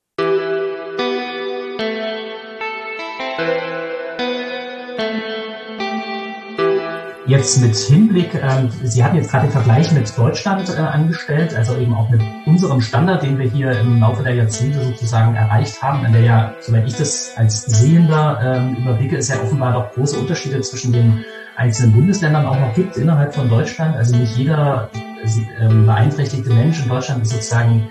Jetzt 7.32 7.62
mit 7.62 7.74
Hinblick, 7.74 8.34
ähm, 8.34 8.68
Sie 8.84 9.02
hatten 9.02 9.16
jetzt 9.16 9.30
gerade 9.30 9.46
den 9.46 9.52
Vergleich 9.52 9.90
mit 9.90 10.18
Deutschland 10.18 10.68
äh, 10.68 10.82
angestellt, 10.82 11.56
also 11.56 11.78
eben 11.78 11.94
auch 11.94 12.10
mit 12.10 12.20
unserem 12.44 12.82
Standard, 12.82 13.22
den 13.22 13.38
wir 13.38 13.48
hier 13.48 13.70
im 13.80 14.00
Laufe 14.00 14.22
der 14.22 14.34
Jahrzehnte 14.34 14.84
sozusagen 14.84 15.34
erreicht 15.34 15.82
haben, 15.82 16.04
in 16.04 16.12
der 16.12 16.20
ja, 16.20 16.54
soweit 16.60 16.86
ich 16.86 16.94
das 16.94 17.32
als 17.38 17.62
Sehender 17.62 18.38
ähm, 18.44 18.76
überblicke, 18.76 19.16
es 19.16 19.28
ja 19.28 19.40
offenbar 19.40 19.72
doch 19.72 19.94
große 19.94 20.18
Unterschiede 20.18 20.60
zwischen 20.60 20.92
den 20.92 21.24
einzelnen 21.56 21.94
Bundesländern 21.94 22.44
auch 22.44 22.60
noch 22.60 22.74
gibt 22.74 22.98
innerhalb 22.98 23.34
von 23.34 23.48
Deutschland. 23.48 23.96
Also 23.96 24.14
nicht 24.14 24.36
jeder 24.36 24.90
äh, 24.92 25.68
beeinträchtigte 25.68 26.52
Mensch 26.52 26.82
in 26.82 26.90
Deutschland 26.90 27.22
ist 27.22 27.30
sozusagen 27.30 27.90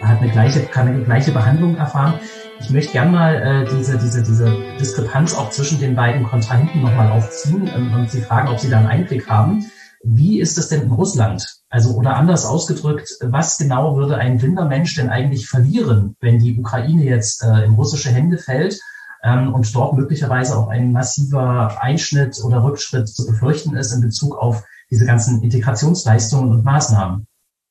hat 0.00 0.22
eine 0.22 0.30
gleiche, 0.30 0.60
kann 0.62 0.88
eine 0.88 1.04
gleiche 1.04 1.32
Behandlung 1.32 1.76
erfahren. 1.76 2.14
Ich 2.60 2.70
möchte 2.70 2.92
gerne 2.92 3.10
mal 3.10 3.34
äh, 3.34 3.76
diese, 3.76 3.98
diese, 3.98 4.22
diese 4.22 4.56
Diskrepanz 4.78 5.34
auch 5.34 5.50
zwischen 5.50 5.78
den 5.78 5.94
beiden 5.94 6.24
Kontrahenten 6.24 6.82
nochmal 6.82 7.10
aufziehen 7.12 7.70
ähm, 7.74 7.94
und 7.94 8.10
Sie 8.10 8.20
fragen, 8.20 8.48
ob 8.48 8.58
Sie 8.58 8.68
da 8.68 8.78
einen 8.78 8.88
Einblick 8.88 9.28
haben. 9.28 9.70
Wie 10.02 10.40
ist 10.40 10.58
es 10.58 10.68
denn 10.68 10.82
in 10.82 10.90
Russland? 10.90 11.44
Also 11.70 11.94
oder 11.94 12.16
anders 12.16 12.44
ausgedrückt, 12.44 13.10
was 13.22 13.58
genau 13.58 13.96
würde 13.96 14.16
ein 14.16 14.38
blinder 14.38 14.64
Mensch 14.64 14.94
denn 14.96 15.08
eigentlich 15.08 15.48
verlieren, 15.48 16.16
wenn 16.20 16.38
die 16.38 16.58
Ukraine 16.58 17.04
jetzt 17.04 17.42
äh, 17.42 17.64
in 17.64 17.74
russische 17.74 18.10
Hände 18.10 18.38
fällt 18.38 18.80
ähm, 19.22 19.54
und 19.54 19.74
dort 19.74 19.94
möglicherweise 19.94 20.56
auch 20.56 20.68
ein 20.68 20.92
massiver 20.92 21.82
Einschnitt 21.82 22.38
oder 22.44 22.62
Rückschritt 22.62 23.08
zu 23.08 23.26
befürchten 23.26 23.76
ist 23.76 23.92
in 23.92 24.00
Bezug 24.00 24.36
auf 24.36 24.64
diese 24.90 25.06
ganzen 25.06 25.42
Integrationsleistungen 25.42 26.50
und 26.50 26.64
Maßnahmen? 26.64 27.26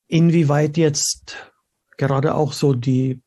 Inwieweit 0.06 0.76
jetzt 0.76 1.52
gerade 1.96 2.34
auch 2.34 2.52
so 2.52 2.74
die 2.74 3.20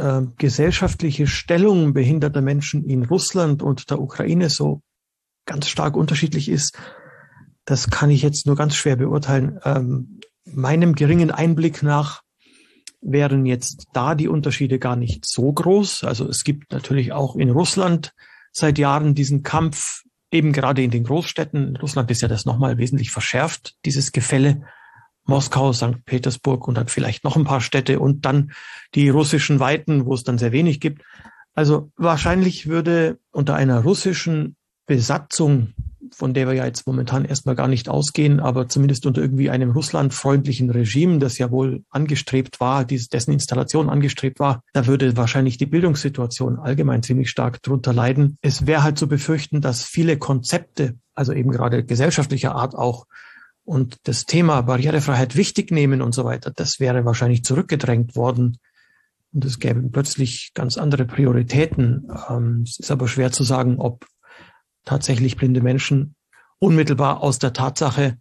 äh, 0.00 0.22
gesellschaftliche 0.38 1.26
Stellung 1.26 1.92
behinderter 1.92 2.40
Menschen 2.40 2.84
in 2.84 3.04
Russland 3.04 3.62
und 3.62 3.90
der 3.90 4.00
Ukraine 4.00 4.50
so 4.50 4.82
ganz 5.46 5.68
stark 5.68 5.96
unterschiedlich 5.96 6.48
ist, 6.48 6.78
das 7.64 7.90
kann 7.90 8.10
ich 8.10 8.22
jetzt 8.22 8.46
nur 8.46 8.56
ganz 8.56 8.74
schwer 8.74 8.96
beurteilen. 8.96 9.60
Ähm, 9.64 10.20
meinem 10.44 10.94
geringen 10.94 11.30
Einblick 11.30 11.82
nach 11.82 12.22
wären 13.00 13.46
jetzt 13.46 13.86
da 13.92 14.14
die 14.14 14.28
Unterschiede 14.28 14.78
gar 14.78 14.96
nicht 14.96 15.24
so 15.26 15.52
groß. 15.52 16.04
Also 16.04 16.28
es 16.28 16.44
gibt 16.44 16.72
natürlich 16.72 17.12
auch 17.12 17.36
in 17.36 17.50
Russland 17.50 18.12
seit 18.52 18.78
Jahren 18.78 19.14
diesen 19.14 19.42
Kampf, 19.42 20.02
eben 20.30 20.52
gerade 20.52 20.82
in 20.82 20.90
den 20.90 21.04
Großstädten. 21.04 21.68
In 21.68 21.76
Russland 21.76 22.10
ist 22.10 22.22
ja 22.22 22.28
das 22.28 22.44
nochmal 22.44 22.78
wesentlich 22.78 23.10
verschärft, 23.10 23.76
dieses 23.84 24.12
Gefälle. 24.12 24.62
Moskau, 25.24 25.72
St. 25.72 26.04
Petersburg 26.04 26.66
und 26.66 26.76
dann 26.76 26.88
vielleicht 26.88 27.24
noch 27.24 27.36
ein 27.36 27.44
paar 27.44 27.60
Städte 27.60 28.00
und 28.00 28.24
dann 28.24 28.52
die 28.94 29.08
russischen 29.08 29.60
Weiten, 29.60 30.06
wo 30.06 30.14
es 30.14 30.24
dann 30.24 30.38
sehr 30.38 30.52
wenig 30.52 30.80
gibt. 30.80 31.02
Also 31.54 31.90
wahrscheinlich 31.96 32.68
würde 32.68 33.18
unter 33.30 33.54
einer 33.54 33.80
russischen 33.82 34.56
Besatzung 34.86 35.74
von 36.14 36.34
der 36.34 36.46
wir 36.46 36.54
ja 36.54 36.66
jetzt 36.66 36.86
momentan 36.86 37.24
erstmal 37.24 37.54
gar 37.54 37.68
nicht 37.68 37.88
ausgehen, 37.88 38.40
aber 38.40 38.68
zumindest 38.68 39.06
unter 39.06 39.20
irgendwie 39.20 39.50
einem 39.50 39.70
russlandfreundlichen 39.70 40.70
Regime, 40.70 41.18
das 41.18 41.38
ja 41.38 41.50
wohl 41.50 41.84
angestrebt 41.90 42.60
war, 42.60 42.84
dessen 42.84 43.32
Installation 43.32 43.88
angestrebt 43.88 44.40
war, 44.40 44.62
da 44.72 44.86
würde 44.86 45.16
wahrscheinlich 45.16 45.58
die 45.58 45.66
Bildungssituation 45.66 46.58
allgemein 46.58 47.02
ziemlich 47.02 47.30
stark 47.30 47.62
drunter 47.62 47.92
leiden. 47.92 48.38
Es 48.42 48.66
wäre 48.66 48.82
halt 48.82 48.98
zu 48.98 49.08
befürchten, 49.08 49.60
dass 49.60 49.82
viele 49.82 50.18
Konzepte, 50.18 50.96
also 51.14 51.32
eben 51.32 51.50
gerade 51.50 51.84
gesellschaftlicher 51.84 52.54
Art 52.54 52.74
auch, 52.74 53.06
und 53.70 53.98
das 54.02 54.26
Thema 54.26 54.62
Barrierefreiheit 54.62 55.36
wichtig 55.36 55.70
nehmen 55.70 56.02
und 56.02 56.12
so 56.12 56.24
weiter, 56.24 56.50
das 56.50 56.80
wäre 56.80 57.04
wahrscheinlich 57.04 57.44
zurückgedrängt 57.44 58.16
worden. 58.16 58.58
Und 59.32 59.44
es 59.44 59.60
gäbe 59.60 59.80
plötzlich 59.90 60.50
ganz 60.54 60.76
andere 60.76 61.04
Prioritäten. 61.04 62.08
Ähm, 62.28 62.64
es 62.66 62.80
ist 62.80 62.90
aber 62.90 63.06
schwer 63.06 63.30
zu 63.30 63.44
sagen, 63.44 63.78
ob 63.78 64.06
tatsächlich 64.84 65.36
blinde 65.36 65.60
Menschen 65.60 66.16
unmittelbar 66.58 67.22
aus 67.22 67.38
der 67.38 67.52
Tatsache, 67.52 68.18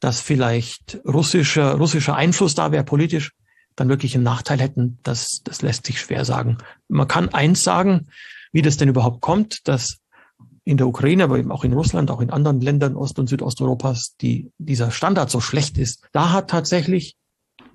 dass 0.00 0.22
vielleicht 0.22 1.02
russischer, 1.04 1.74
russischer 1.74 2.16
Einfluss 2.16 2.54
da 2.54 2.72
wäre, 2.72 2.84
politisch, 2.84 3.32
dann 3.76 3.90
wirklich 3.90 4.14
einen 4.14 4.24
Nachteil 4.24 4.58
hätten, 4.58 5.00
das, 5.02 5.42
das 5.44 5.60
lässt 5.60 5.84
sich 5.84 6.00
schwer 6.00 6.24
sagen. 6.24 6.56
Man 6.88 7.08
kann 7.08 7.28
eins 7.28 7.62
sagen, 7.62 8.06
wie 8.52 8.62
das 8.62 8.78
denn 8.78 8.88
überhaupt 8.88 9.20
kommt, 9.20 9.68
dass 9.68 9.98
in 10.68 10.76
der 10.76 10.86
Ukraine, 10.86 11.24
aber 11.24 11.38
eben 11.38 11.50
auch 11.50 11.64
in 11.64 11.72
Russland, 11.72 12.10
auch 12.10 12.20
in 12.20 12.28
anderen 12.28 12.60
Ländern 12.60 12.94
Ost- 12.94 13.18
und 13.18 13.26
Südosteuropas, 13.26 14.16
die, 14.20 14.52
dieser 14.58 14.90
Standard 14.90 15.30
so 15.30 15.40
schlecht 15.40 15.78
ist. 15.78 16.06
Da 16.12 16.30
hat 16.30 16.50
tatsächlich 16.50 17.16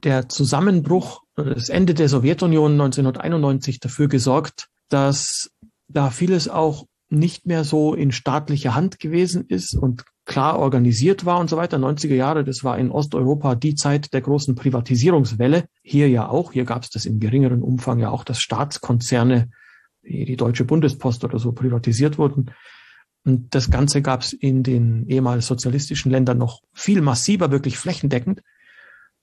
der 0.04 0.30
Zusammenbruch 0.30 1.24
das 1.36 1.70
Ende 1.70 1.96
der 1.96 2.08
Sowjetunion 2.08 2.74
1991 2.74 3.80
dafür 3.80 4.08
gesorgt, 4.10 4.68
dass 4.90 5.50
da 5.88 6.12
vieles 6.12 6.48
auch 6.48 6.86
nicht 7.10 7.48
mehr 7.48 7.64
so 7.64 7.96
in 7.96 8.12
staatlicher 8.12 8.76
Hand 8.76 9.00
gewesen 9.00 9.46
ist 9.48 9.76
und 9.76 10.04
klar 10.26 10.60
organisiert 10.60 11.26
war 11.26 11.40
und 11.40 11.50
so 11.50 11.58
weiter. 11.58 11.78
90er 11.78 12.14
Jahre, 12.14 12.44
das 12.44 12.64
war 12.64 12.78
in 12.78 12.92
Osteuropa 12.92 13.56
die 13.56 13.74
Zeit 13.74 14.14
der 14.14 14.22
großen 14.22 14.54
Privatisierungswelle. 14.54 15.66
Hier 15.82 16.10
ja 16.10 16.30
auch, 16.30 16.52
hier 16.52 16.66
gab 16.66 16.84
es 16.84 16.92
das 16.92 17.08
im 17.08 17.20
geringeren 17.20 17.64
Umfang 17.64 17.98
ja 17.98 18.12
auch, 18.12 18.24
dass 18.24 18.40
Staatskonzerne 18.40 19.50
wie 20.04 20.26
die 20.26 20.36
Deutsche 20.36 20.66
Bundespost 20.66 21.24
oder 21.24 21.40
so 21.40 21.54
privatisiert 21.54 22.20
wurden. 22.20 22.52
Und 23.26 23.56
das 23.56 23.70
Ganze 23.70 24.02
gab 24.02 24.22
es 24.22 24.34
in 24.34 24.64
den 24.64 25.08
ehemals 25.08 25.48
sozialistischen 25.48 26.12
Ländern 26.12 26.38
noch 26.38 26.62
viel 26.74 27.02
massiver, 27.02 27.52
wirklich 27.52 27.78
flächendeckend. 27.78 28.42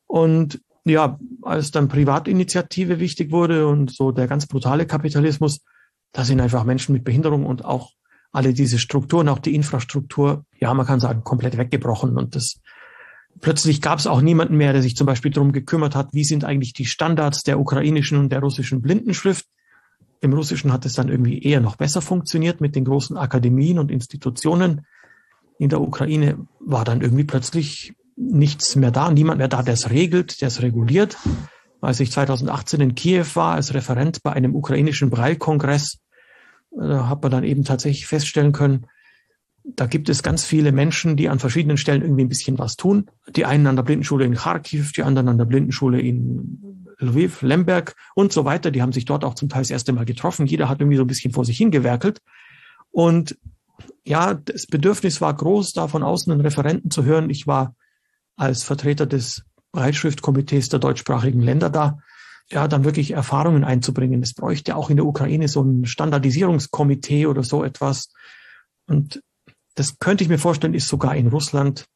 Und 0.07 0.61
ja, 0.85 1.19
als 1.43 1.71
dann 1.71 1.89
Privatinitiative 1.89 2.99
wichtig 3.01 3.31
wurde 3.31 3.67
und 3.67 3.95
so 3.95 4.13
der 4.13 4.27
ganz 4.27 4.47
brutale 4.47 4.87
Kapitalismus, 4.87 5.61
da 6.13 6.25
sind 6.25 6.41
einfach 6.41 6.65
Menschen 6.65 6.95
mit 6.95 7.05
Behinderung 7.05 7.45
und 7.45 7.65
auch 7.65 7.93
alle 8.33 8.55
diese 8.55 8.79
Strukturen, 8.79 9.29
auch 9.29 9.39
die 9.39 9.55
Infrastruktur, 9.55 10.45
ja, 10.59 10.73
man 10.73 10.87
kann 10.87 11.01
sagen, 11.01 11.23
komplett 11.23 11.59
weggebrochen. 11.59 12.17
Und 12.17 12.35
das 12.37 12.61
plötzlich 13.41 13.83
gab 13.83 13.99
es 13.99 14.07
auch 14.07 14.21
niemanden 14.21 14.57
mehr, 14.57 14.73
der 14.73 14.83
sich 14.83 14.97
zum 14.97 15.07
Beispiel 15.07 15.31
darum 15.31 15.53
gekümmert 15.53 15.95
hat, 15.95 16.13
wie 16.13 16.25
sind 16.25 16.45
eigentlich 16.45 16.73
die 16.73 16.87
Standards 16.87 17.43
der 17.43 17.59
ukrainischen 17.59 18.19
und 18.19 18.31
der 18.31 18.41
russischen 18.41 18.83
Blindenschrift. 18.83 19.47
Im 20.21 20.33
Russischen 20.33 20.73
hat 20.73 20.85
es 20.87 20.95
dann 20.95 21.09
irgendwie 21.09 21.43
eher 21.43 21.61
noch 21.61 21.77
besser 21.77 22.03
funktioniert 22.03 22.61
mit 22.61 22.77
den 22.77 22.85
großen 22.85 23.17
Akademien 23.17 23.79
und 23.79 23.91
Institutionen. 23.91 24.87
In 25.59 25.69
der 25.71 25.81
Ukraine 25.81 26.47
war 26.61 26.85
dann 26.85 27.01
irgendwie 27.01 27.25
plötzlich 27.25 27.95
nichts 28.17 28.77
mehr 28.77 28.91
da, 28.91 29.11
niemand 29.11 29.39
mehr 29.39 29.49
da, 29.49 29.63
der 29.63 29.75
es 29.75 29.91
regelt, 29.91 30.41
der 30.41 30.49
es 30.49 30.61
reguliert 30.61 31.17
als 31.81 32.01
ich 32.01 32.13
2018 32.13 32.81
in 32.81 32.95
Kiew 32.95 33.27
war 33.35 33.55
als 33.55 33.75
Referent 33.75 34.23
bei 34.23 34.33
einem 34.33 34.55
ukrainischen 34.55 35.11
Breilkongress, 35.11 35.99
äh, 36.73 36.89
da 36.89 37.09
hat 37.09 37.23
man 37.23 37.33
dann 37.33 37.45
eben 37.45 37.65
tatsächlich 37.65 38.07
feststellen 38.07 38.53
können, 38.53 38.87
da 39.65 39.87
gibt 39.87 40.09
es 40.09 40.23
ganz 40.23 40.45
viele 40.45 40.73
Menschen, 40.73 41.17
die 41.17 41.29
an 41.29 41.39
verschiedenen 41.39 41.77
Stellen 41.77 42.03
irgendwie 42.03 42.25
ein 42.25 42.31
bisschen 42.31 42.59
was 42.59 42.77
tun. 42.77 43.11
Die 43.37 43.45
einen 43.45 43.67
an 43.67 43.77
der 43.77 43.83
Blindenschule 43.83 44.25
in 44.25 44.35
Kharkiv, 44.35 44.93
die 44.93 45.03
anderen 45.03 45.29
an 45.29 45.39
der 45.39 45.45
Blindenschule 45.45 46.01
in 46.01 46.87
Lviv, 47.01 47.43
Lemberg 47.43 47.95
und 48.15 48.33
so 48.33 48.45
weiter. 48.45 48.71
Die 48.71 48.83
haben 48.83 48.93
sich 48.93 49.05
dort 49.05 49.25
auch 49.25 49.35
zum 49.35 49.49
Teil 49.49 49.63
das 49.63 49.71
erste 49.71 49.93
Mal 49.93 50.05
getroffen. 50.05 50.47
Jeder 50.47 50.69
hat 50.69 50.81
irgendwie 50.81 50.97
so 50.97 51.05
ein 51.05 51.09
bisschen 51.09 51.33
vor 51.33 51.45
sich 51.45 51.57
hingewerkelt. 51.57 52.21
Und 52.91 53.39
ja, 54.05 54.35
das 54.35 54.67
Bedürfnis 54.67 55.21
war 55.21 55.35
groß, 55.35 55.73
da 55.73 55.89
von 55.89 56.03
außen 56.03 56.33
einen 56.33 56.41
Referenten 56.41 56.91
zu 56.91 57.05
hören. 57.05 57.31
Ich 57.31 57.47
war 57.47 57.75
als 58.37 58.63
Vertreter 58.63 59.07
des 59.07 59.45
Breitschriftkomitees 59.73 60.69
der 60.69 60.81
deutschsprachigen 60.81 61.41
Länder 61.41 61.71
da, 61.71 61.99
ja, 62.51 62.67
dann 62.67 62.85
wirklich 62.85 63.13
Erfahrungen 63.13 63.65
einzubringen. 63.65 64.23
Es 64.23 64.35
bräuchte 64.35 64.75
auch 64.77 64.91
in 64.91 64.97
der 64.97 65.07
Ukraine 65.07 65.47
so 65.47 65.63
ein 65.63 65.85
Standardisierungskomitee 65.85 67.27
oder 67.27 67.45
so 67.45 67.63
etwas. 67.63 68.13
Und 68.87 69.23
das 69.77 69.99
könnte 69.99 70.25
ich 70.25 70.31
mir 70.31 70.39
vorstellen, 70.39 70.75
ist 70.75 70.89
sogar 70.89 71.15
in 71.15 71.29
Russland 71.29 71.87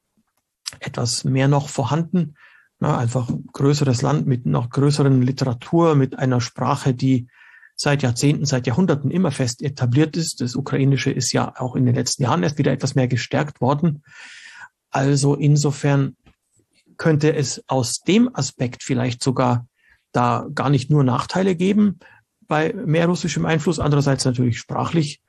etwas 0.81 1.25
mehr 1.25 1.49
noch 1.49 1.69
vorhanden. 1.69 2.37
Na, 2.85 2.99
einfach 2.99 3.31
größeres 3.55 4.03
Land 4.03 4.27
mit 4.27 4.45
noch 4.45 4.69
größeren 4.69 5.23
Literatur, 5.23 5.95
mit 5.95 6.19
einer 6.19 6.43
Sprache, 6.43 6.93
die 6.93 7.29
seit 7.77 8.03
Jahrzehnten, 8.03 8.45
seit 8.45 8.67
Jahrhunderten 8.67 9.11
immer 9.11 9.31
fest 9.31 9.63
etabliert 9.63 10.19
ist. 10.19 10.43
Das 10.43 10.55
Ukrainische 10.55 11.11
ist 11.11 11.33
ja 11.33 11.55
auch 11.57 11.77
in 11.77 11.87
den 11.87 11.95
letzten 11.95 12.25
Jahren 12.25 12.43
erst 12.43 12.59
wieder 12.59 12.73
etwas 12.73 12.95
mehr 12.95 13.09
gestärkt 13.09 13.63
worden. 13.63 14.03
Also 14.91 15.35
insofern 15.35 16.15
könnte 16.99 17.35
es 17.35 17.65
aus 17.69 18.01
dem 18.01 18.29
Aspekt 18.35 18.83
vielleicht 18.83 19.23
sogar 19.23 19.67
da 20.13 20.47
gar 20.55 20.69
nicht 20.69 20.91
nur 20.91 21.05
Nachteile 21.05 21.57
geben 21.57 22.01
bei 22.49 22.75
mehr 22.75 23.07
russischem 23.07 23.47
Einfluss. 23.47 23.81
Andererseits 23.81 24.27
natürlich 24.27 24.59
sprachlich 24.59 25.23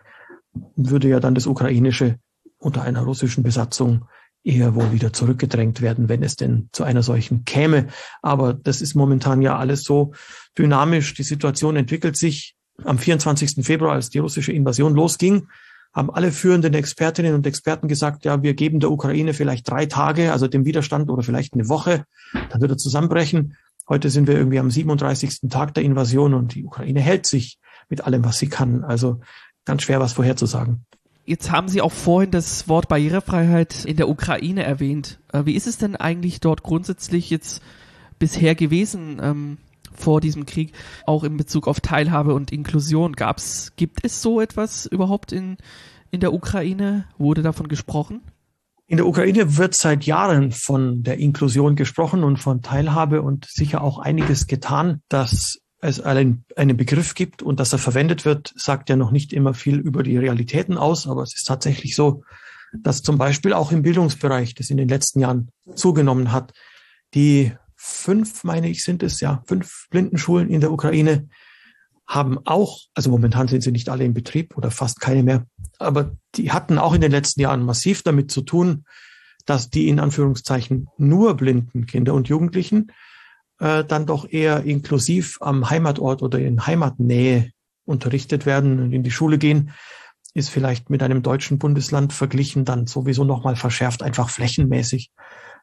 würde 0.76 1.08
ja 1.08 1.22
dann 1.22 1.36
das 1.36 1.48
Ukrainische 1.48 2.20
unter 2.58 2.82
einer 2.82 3.04
russischen 3.04 3.44
Besatzung 3.44 4.10
eher 4.46 4.76
wohl 4.76 4.94
wieder 4.94 5.12
zurückgedrängt 5.12 5.82
werden, 5.82 6.08
wenn 6.08 6.24
es 6.24 6.36
denn 6.36 6.70
zu 6.72 6.84
einer 6.84 7.04
solchen 7.04 7.44
käme. 7.44 7.88
Aber 8.22 8.54
das 8.54 8.82
ist 8.82 8.96
momentan 8.96 9.42
ja 9.42 9.58
alles 9.58 9.84
so 9.84 10.14
dynamisch. 10.58 11.14
Die 11.16 11.24
Situation 11.24 11.76
entwickelt 11.76 12.16
sich. 12.16 12.56
Am 12.84 12.98
24. 12.98 13.66
Februar, 13.66 13.94
als 13.94 14.10
die 14.10 14.20
russische 14.20 14.52
Invasion 14.52 14.96
losging, 14.96 15.48
haben 15.94 16.12
alle 16.12 16.34
führenden 16.34 16.74
Expertinnen 16.74 17.34
und 17.34 17.48
Experten 17.48 17.88
gesagt, 17.88 18.26
ja, 18.26 18.44
wir 18.44 18.54
geben 18.54 18.82
der 18.82 18.92
Ukraine 18.92 19.34
vielleicht 19.34 19.70
drei 19.70 19.86
Tage, 19.86 20.34
also 20.34 20.50
dem 20.50 20.66
Widerstand 20.66 21.10
oder 21.10 21.24
vielleicht 21.24 21.54
eine 21.54 21.70
Woche, 21.70 22.04
dann 22.50 22.60
wird 22.60 22.72
er 22.72 22.78
zusammenbrechen. 22.78 23.56
Heute 23.88 24.10
sind 24.10 24.28
wir 24.28 24.36
irgendwie 24.36 24.60
am 24.60 24.70
37. 24.70 25.50
Tag 25.50 25.74
der 25.74 25.84
Invasion 25.84 26.34
und 26.34 26.54
die 26.54 26.66
Ukraine 26.66 27.00
hält 27.00 27.26
sich 27.26 27.60
mit 27.88 28.02
allem, 28.02 28.26
was 28.26 28.40
sie 28.40 28.50
kann. 28.50 28.84
Also 28.84 29.22
ganz 29.64 29.84
schwer, 29.84 30.02
was 30.02 30.12
vorherzusagen. 30.12 30.86
Jetzt 31.26 31.52
haben 31.52 31.68
Sie 31.68 31.82
auch 31.82 31.92
vorhin 31.92 32.30
das 32.30 32.68
Wort 32.68 32.88
Barrierefreiheit 32.88 33.84
in 33.84 33.98
der 33.98 34.10
Ukraine 34.10 34.64
erwähnt. 34.64 35.20
Äh, 35.34 35.46
wie 35.46 35.56
ist 35.56 35.66
es 35.66 35.78
denn 35.78 35.96
eigentlich 35.96 36.40
dort 36.40 36.62
grundsätzlich 36.62 37.32
jetzt 37.32 37.64
bisher 38.20 38.54
gewesen 38.54 39.20
ähm, 39.22 39.58
vor 39.96 40.22
diesem 40.22 40.46
Krieg, 40.46 40.74
auch 41.08 41.24
in 41.24 41.36
Bezug 41.36 41.68
auf 41.68 41.80
Teilhabe 41.80 42.36
und 42.36 42.52
Inklusion? 42.52 43.14
Gab's, 43.14 43.74
gibt 43.76 44.06
es 44.06 44.22
so 44.22 44.40
etwas 44.40 44.86
überhaupt 44.86 45.32
in, 45.32 45.58
in 46.12 46.20
der 46.20 46.32
Ukraine? 46.32 47.06
Wurde 47.18 47.42
davon 47.42 47.70
gesprochen? 47.70 48.22
In 48.86 48.98
der 48.98 49.08
Ukraine 49.08 49.58
wird 49.58 49.74
seit 49.74 50.06
Jahren 50.06 50.52
von 50.52 51.02
der 51.02 51.18
Inklusion 51.18 51.76
gesprochen 51.76 52.24
und 52.24 52.38
von 52.38 52.62
Teilhabe 52.62 53.24
und 53.24 53.48
sicher 53.50 53.82
auch 53.82 53.98
einiges 53.98 54.46
getan, 54.46 55.02
dass 55.10 55.58
es 55.86 56.02
einen, 56.02 56.46
einen 56.56 56.78
Begriff 56.78 57.14
gibt 57.14 57.42
und 57.42 57.60
dass 57.60 57.74
er 57.74 57.80
verwendet 57.80 58.26
wird, 58.26 58.54
sagt 58.56 58.90
ja 58.90 58.96
noch 58.96 59.12
nicht 59.12 59.34
immer 59.34 59.54
viel 59.54 59.78
über 59.78 60.04
die 60.04 60.18
Realitäten 60.18 60.78
aus, 60.78 61.08
aber 61.08 61.24
es 61.24 61.36
ist 61.36 61.46
tatsächlich 61.46 61.96
so, 61.96 62.24
dass 62.74 63.04
zum 63.04 63.18
Beispiel 63.18 63.54
auch 63.54 63.72
im 63.72 63.84
Bildungsbereich, 63.84 64.56
das 64.56 64.70
in 64.70 64.78
den 64.78 64.90
letzten 64.90 65.20
Jahren 65.20 65.50
zugenommen 65.76 66.32
hat, 66.32 66.54
Die 67.16 67.54
fünf, 67.76 68.44
meine 68.44 68.70
ich, 68.70 68.84
sind 68.84 69.04
es 69.04 69.22
ja, 69.22 69.44
fünf 69.48 69.88
Blindenschulen 69.90 70.50
in 70.50 70.62
der 70.62 70.72
Ukraine 70.72 71.30
haben 72.08 72.38
auch, 72.46 72.80
also 72.94 73.10
momentan 73.10 73.48
sind 73.48 73.62
sie 73.62 73.72
nicht 73.72 73.90
alle 73.90 74.04
in 74.04 74.14
Betrieb 74.14 74.58
oder 74.58 74.70
fast 74.70 75.00
keine 75.00 75.24
mehr, 75.24 75.48
aber 75.80 76.16
die 76.36 76.52
hatten 76.52 76.78
auch 76.78 76.94
in 76.94 77.02
den 77.02 77.12
letzten 77.12 77.42
Jahren 77.42 77.64
massiv 77.64 78.04
damit 78.04 78.32
zu 78.32 78.42
tun, 78.42 78.86
dass 79.46 79.70
die 79.70 79.88
in 79.88 80.00
Anführungszeichen 80.00 80.88
nur 80.98 81.36
blinden 81.36 81.86
Kinder 81.86 82.14
und 82.14 82.28
Jugendlichen 82.28 82.92
äh, 83.60 83.84
dann 83.84 84.06
doch 84.06 84.30
eher 84.30 84.64
inklusiv 84.64 85.38
am 85.42 85.70
Heimatort 85.70 86.22
oder 86.22 86.40
in 86.40 86.66
Heimatnähe 86.66 87.52
unterrichtet 87.86 88.46
werden 88.46 88.80
und 88.80 88.94
in 88.94 89.04
die 89.04 89.12
Schule 89.12 89.38
gehen, 89.38 89.72
ist 90.34 90.50
vielleicht 90.50 90.90
mit 90.90 91.02
einem 91.02 91.24
deutschen 91.24 91.60
Bundesland 91.60 92.12
verglichen 92.12 92.66
dann 92.66 92.88
sowieso 92.88 93.24
nochmal 93.24 93.56
verschärft, 93.56 94.04
einfach 94.04 94.30
flächenmäßig. 94.30 95.12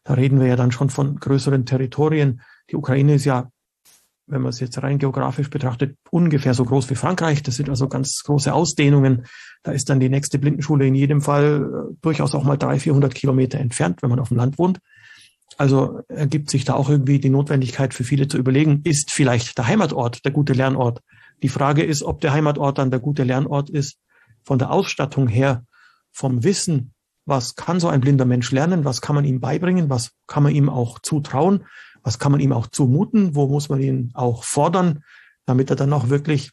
Da 0.05 0.15
reden 0.15 0.41
wir 0.41 0.47
ja 0.47 0.57
dann 0.57 0.73
schon 0.73 0.89
von 0.89 1.17
größeren 1.17 1.67
Territorien. 1.67 2.41
Die 2.71 2.77
Ukraine 2.77 3.15
ist 3.15 3.27
ja, 3.27 3.51
wenn 4.27 4.41
man 4.41 4.51
es 4.51 4.61
jetzt 4.61 4.83
rein 4.83 4.99
geografisch 4.99 5.51
betrachtet, 5.51 5.97
ungefähr 6.11 6.55
so 6.55 6.65
groß 6.65 6.89
wie 6.89 6.95
Frankreich. 6.95 7.43
Das 7.43 7.57
sind 7.57 7.69
also 7.69 7.89
ganz 7.89 8.23
große 8.25 8.53
Ausdehnungen. 8.53 9.27
Da 9.63 9.73
ist 9.73 9.91
dann 9.91 10.01
die 10.01 10.09
nächste 10.09 10.39
Blindenschule 10.39 10.87
in 10.87 10.95
jedem 10.95 11.21
Fall 11.21 11.91
äh, 11.93 11.95
durchaus 12.01 12.35
auch 12.35 12.45
mal 12.45 12.57
300, 12.57 12.83
400 12.83 13.15
Kilometer 13.15 13.61
entfernt, 13.61 14.03
wenn 14.03 14.11
man 14.11 14.21
auf 14.21 14.29
dem 14.29 14.39
Land 14.39 14.59
wohnt. 14.59 14.79
Also 15.63 16.01
ergibt 16.09 16.51
sich 16.51 16.65
da 16.65 16.75
auch 16.75 16.91
irgendwie 16.91 17.21
die 17.21 17.31
Notwendigkeit 17.31 17.95
für 17.95 18.03
viele 18.03 18.27
zu 18.27 18.37
überlegen, 18.37 18.81
ist 18.83 19.13
vielleicht 19.13 19.57
der 19.59 19.69
Heimatort 19.69 20.25
der 20.25 20.33
gute 20.33 20.55
Lernort? 20.55 21.03
Die 21.45 21.49
Frage 21.49 21.85
ist, 21.85 22.03
ob 22.03 22.21
der 22.21 22.33
Heimatort 22.33 22.79
dann 22.79 22.91
der 22.91 22.99
gute 22.99 23.23
Lernort 23.23 23.71
ist, 23.71 23.99
von 24.43 24.59
der 24.59 24.73
Ausstattung 24.73 25.29
her, 25.29 25.65
vom 26.11 26.43
Wissen, 26.43 26.95
was 27.27 27.55
kann 27.55 27.79
so 27.79 27.87
ein 27.87 28.01
blinder 28.01 28.25
Mensch 28.25 28.51
lernen, 28.51 28.85
was 28.85 29.03
kann 29.03 29.15
man 29.15 29.25
ihm 29.25 29.39
beibringen, 29.39 29.89
was 29.89 30.11
kann 30.27 30.43
man 30.43 30.53
ihm 30.53 30.69
auch 30.69 30.99
zutrauen, 30.99 31.63
was 32.03 32.19
kann 32.19 32.33
man 32.33 32.41
ihm 32.41 32.53
auch 32.53 32.67
zumuten, 32.67 33.37
wo 33.37 33.47
muss 33.47 33.69
man 33.69 33.81
ihn 33.81 34.11
auch 34.15 34.43
fordern, 34.43 35.05
damit 35.47 35.71
er 35.71 35.77
dann 35.77 35.93
auch 35.93 36.09
wirklich 36.09 36.51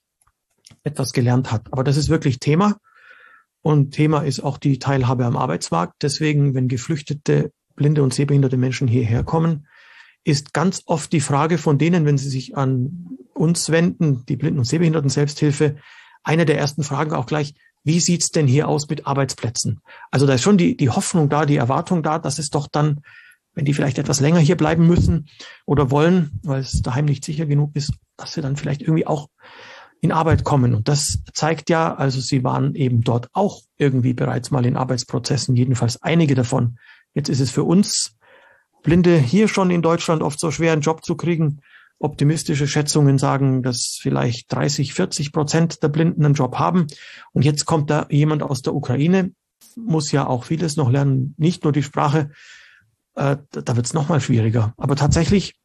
etwas 0.83 1.13
gelernt 1.13 1.51
hat. 1.51 1.73
Aber 1.73 1.83
das 1.83 1.97
ist 1.97 2.09
wirklich 2.09 2.37
Thema. 2.37 2.77
Und 3.63 3.89
Thema 3.89 4.19
ist 4.19 4.41
auch 4.41 4.59
die 4.59 4.77
Teilhabe 4.77 5.25
am 5.25 5.35
Arbeitsmarkt. 5.35 5.95
Deswegen, 6.03 6.53
wenn 6.53 6.67
Geflüchtete, 6.67 7.51
blinde 7.79 8.03
und 8.03 8.13
sehbehinderte 8.13 8.57
Menschen 8.57 8.88
hierher 8.88 9.24
kommen, 9.24 9.65
ist 10.24 10.53
ganz 10.53 10.83
oft 10.86 11.12
die 11.12 11.21
Frage 11.21 11.57
von 11.57 11.79
denen, 11.79 12.05
wenn 12.05 12.19
sie 12.19 12.29
sich 12.29 12.55
an 12.55 13.07
uns 13.33 13.71
wenden, 13.71 14.25
die 14.27 14.36
Blinden- 14.36 14.59
und 14.59 14.65
Sehbehinderten 14.65 15.09
Selbsthilfe, 15.09 15.77
eine 16.24 16.45
der 16.45 16.59
ersten 16.59 16.83
Fragen 16.83 17.13
auch 17.13 17.25
gleich, 17.25 17.55
wie 17.83 18.01
sieht's 18.01 18.29
denn 18.29 18.45
hier 18.45 18.67
aus 18.67 18.89
mit 18.89 19.07
Arbeitsplätzen? 19.07 19.79
Also 20.12 20.27
da 20.27 20.33
ist 20.33 20.43
schon 20.43 20.57
die, 20.57 20.75
die 20.75 20.89
Hoffnung 20.89 21.29
da, 21.29 21.45
die 21.45 21.55
Erwartung 21.55 22.03
da, 22.03 22.19
dass 22.19 22.38
es 22.38 22.50
doch 22.50 22.67
dann, 22.67 23.00
wenn 23.55 23.63
die 23.63 23.74
vielleicht 23.74 23.98
etwas 23.98 24.19
länger 24.19 24.39
hier 24.39 24.57
bleiben 24.57 24.86
müssen 24.86 25.29
oder 25.65 25.89
wollen, 25.89 26.39
weil 26.43 26.59
es 26.59 26.81
daheim 26.81 27.05
nicht 27.05 27.24
sicher 27.24 27.45
genug 27.45 27.71
ist, 27.75 27.93
dass 28.17 28.33
sie 28.33 28.41
dann 28.41 28.57
vielleicht 28.57 28.81
irgendwie 28.81 29.07
auch 29.07 29.29
in 30.01 30.12
Arbeit 30.12 30.43
kommen. 30.43 30.75
Und 30.75 30.88
das 30.89 31.19
zeigt 31.33 31.69
ja, 31.69 31.95
also 31.95 32.19
sie 32.19 32.43
waren 32.43 32.75
eben 32.75 33.01
dort 33.01 33.29
auch 33.33 33.62
irgendwie 33.77 34.13
bereits 34.13 34.51
mal 34.51 34.65
in 34.65 34.77
Arbeitsprozessen, 34.77 35.55
jedenfalls 35.55 36.01
einige 36.01 36.36
davon. 36.36 36.77
Jetzt 37.13 37.29
ist 37.29 37.39
es 37.39 37.51
für 37.51 37.63
uns 37.63 38.15
Blinde 38.83 39.17
hier 39.17 39.47
schon 39.47 39.71
in 39.71 39.81
Deutschland 39.81 40.23
oft 40.23 40.39
so 40.39 40.51
schwer, 40.51 40.73
einen 40.73 40.81
Job 40.81 41.03
zu 41.03 41.15
kriegen. 41.15 41.61
Optimistische 41.99 42.67
Schätzungen 42.67 43.17
sagen, 43.17 43.61
dass 43.61 43.97
vielleicht 44.01 44.53
30, 44.53 44.93
40 44.93 45.33
Prozent 45.33 45.83
der 45.83 45.89
Blinden 45.89 46.23
einen 46.23 46.33
Job 46.33 46.57
haben. 46.57 46.87
Und 47.33 47.43
jetzt 47.43 47.65
kommt 47.65 47.89
da 47.89 48.07
jemand 48.09 48.41
aus 48.41 48.61
der 48.61 48.73
Ukraine, 48.73 49.33
muss 49.75 50.11
ja 50.11 50.25
auch 50.25 50.45
vieles 50.45 50.77
noch 50.77 50.89
lernen, 50.89 51.35
nicht 51.37 51.63
nur 51.63 51.73
die 51.73 51.83
Sprache. 51.83 52.31
Äh, 53.15 53.37
da 53.51 53.75
wird 53.75 53.85
es 53.85 53.93
nochmal 53.93 54.21
schwieriger. 54.21 54.73
Aber 54.77 54.95
tatsächlich 54.95 55.55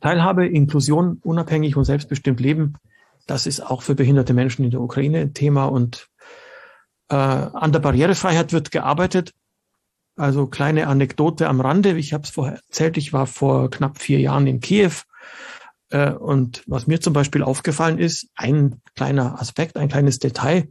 Teilhabe, 0.00 0.46
Inklusion, 0.46 1.20
unabhängig 1.22 1.76
und 1.76 1.84
selbstbestimmt 1.84 2.40
leben, 2.40 2.74
das 3.26 3.46
ist 3.46 3.60
auch 3.60 3.80
für 3.80 3.94
behinderte 3.94 4.34
Menschen 4.34 4.64
in 4.64 4.70
der 4.70 4.82
Ukraine 4.82 5.20
ein 5.20 5.32
Thema. 5.32 5.64
Und 5.64 6.08
äh, 7.08 7.14
an 7.14 7.72
der 7.72 7.78
Barrierefreiheit 7.78 8.52
wird 8.52 8.70
gearbeitet. 8.70 9.32
Also 10.16 10.46
kleine 10.46 10.86
Anekdote 10.86 11.48
am 11.48 11.60
Rande. 11.60 11.96
Ich 11.96 12.12
habe 12.12 12.24
es 12.24 12.30
vorher 12.30 12.60
erzählt, 12.68 12.96
ich 12.96 13.12
war 13.12 13.26
vor 13.26 13.70
knapp 13.70 13.98
vier 13.98 14.20
Jahren 14.20 14.46
in 14.46 14.60
Kiew. 14.60 14.92
Äh, 15.90 16.12
und 16.12 16.62
was 16.66 16.86
mir 16.86 17.00
zum 17.00 17.12
Beispiel 17.12 17.42
aufgefallen 17.42 17.98
ist, 17.98 18.28
ein 18.36 18.80
kleiner 18.94 19.40
Aspekt, 19.40 19.76
ein 19.76 19.88
kleines 19.88 20.18
Detail, 20.20 20.68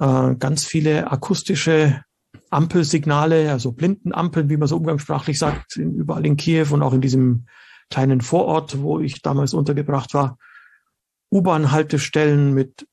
äh, 0.00 0.34
ganz 0.34 0.64
viele 0.64 1.10
akustische 1.10 2.02
Ampelsignale, 2.50 3.50
also 3.50 3.72
Blindenampeln, 3.72 4.48
wie 4.48 4.56
man 4.56 4.68
so 4.68 4.76
umgangssprachlich 4.76 5.38
sagt, 5.38 5.76
überall 5.76 6.26
in 6.26 6.36
Kiew 6.36 6.66
und 6.70 6.82
auch 6.82 6.92
in 6.92 7.00
diesem 7.00 7.46
kleinen 7.90 8.20
Vorort, 8.20 8.80
wo 8.80 9.00
ich 9.00 9.22
damals 9.22 9.54
untergebracht 9.54 10.14
war. 10.14 10.38
U-Bahn-Haltestellen 11.32 12.52
mit 12.52 12.86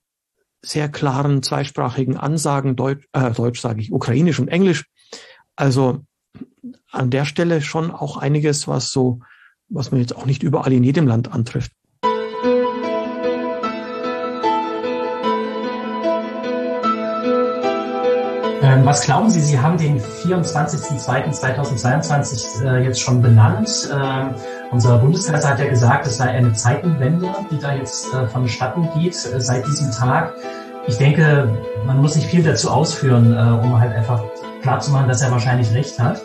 sehr 0.62 0.90
klaren 0.90 1.44
zweisprachigen 1.44 2.18
Ansagen, 2.18 2.76
Deutsch, 2.76 3.06
äh, 3.12 3.32
Deutsch 3.32 3.60
sage 3.60 3.82
ich, 3.82 3.92
Ukrainisch 3.92 4.40
und 4.40 4.48
Englisch. 4.48 4.86
Also 5.56 6.02
an 6.92 7.10
der 7.10 7.26
Stelle 7.26 7.62
schon 7.62 7.92
auch 7.92 8.18
einiges, 8.18 8.68
was 8.68 8.92
so, 8.92 9.20
was 9.70 9.92
man 9.92 10.02
jetzt 10.02 10.16
auch 10.16 10.26
nicht 10.26 10.44
überall 10.44 10.74
in 10.74 10.84
jedem 10.84 11.08
Land 11.08 11.32
antrifft. 11.32 11.72
Ähm, 18.64 18.86
was 18.86 19.02
glauben 19.02 19.30
Sie, 19.30 19.42
Sie 19.42 19.60
haben 19.60 19.78
den 19.78 20.00
24.02.2022 20.00 22.64
äh, 22.64 22.86
jetzt 22.86 23.02
schon 23.02 23.22
benannt. 23.22 23.90
Ähm, 23.94 24.34
unser 24.72 24.98
Bundeskanzler 24.98 25.50
hat 25.52 25.60
ja 25.60 25.68
gesagt, 25.68 26.08
es 26.08 26.18
sei 26.18 26.30
eine 26.30 26.54
Zeitenwende, 26.54 27.30
die 27.52 27.60
da 27.60 27.76
jetzt 27.76 28.12
äh, 28.14 28.26
vonstatten 28.28 28.90
geht 28.96 29.14
äh, 29.14 29.40
seit 29.40 29.68
diesem 29.68 29.92
Tag. 29.92 30.34
Ich 30.88 30.98
denke, 30.98 31.56
man 31.86 32.02
muss 32.02 32.16
nicht 32.16 32.28
viel 32.28 32.42
dazu 32.44 32.70
ausführen, 32.70 33.32
um 33.62 33.80
halt 33.80 33.94
einfach 33.94 34.22
klarzumachen, 34.64 35.08
dass 35.08 35.22
er 35.22 35.30
wahrscheinlich 35.30 35.72
recht 35.74 36.00
hat. 36.00 36.24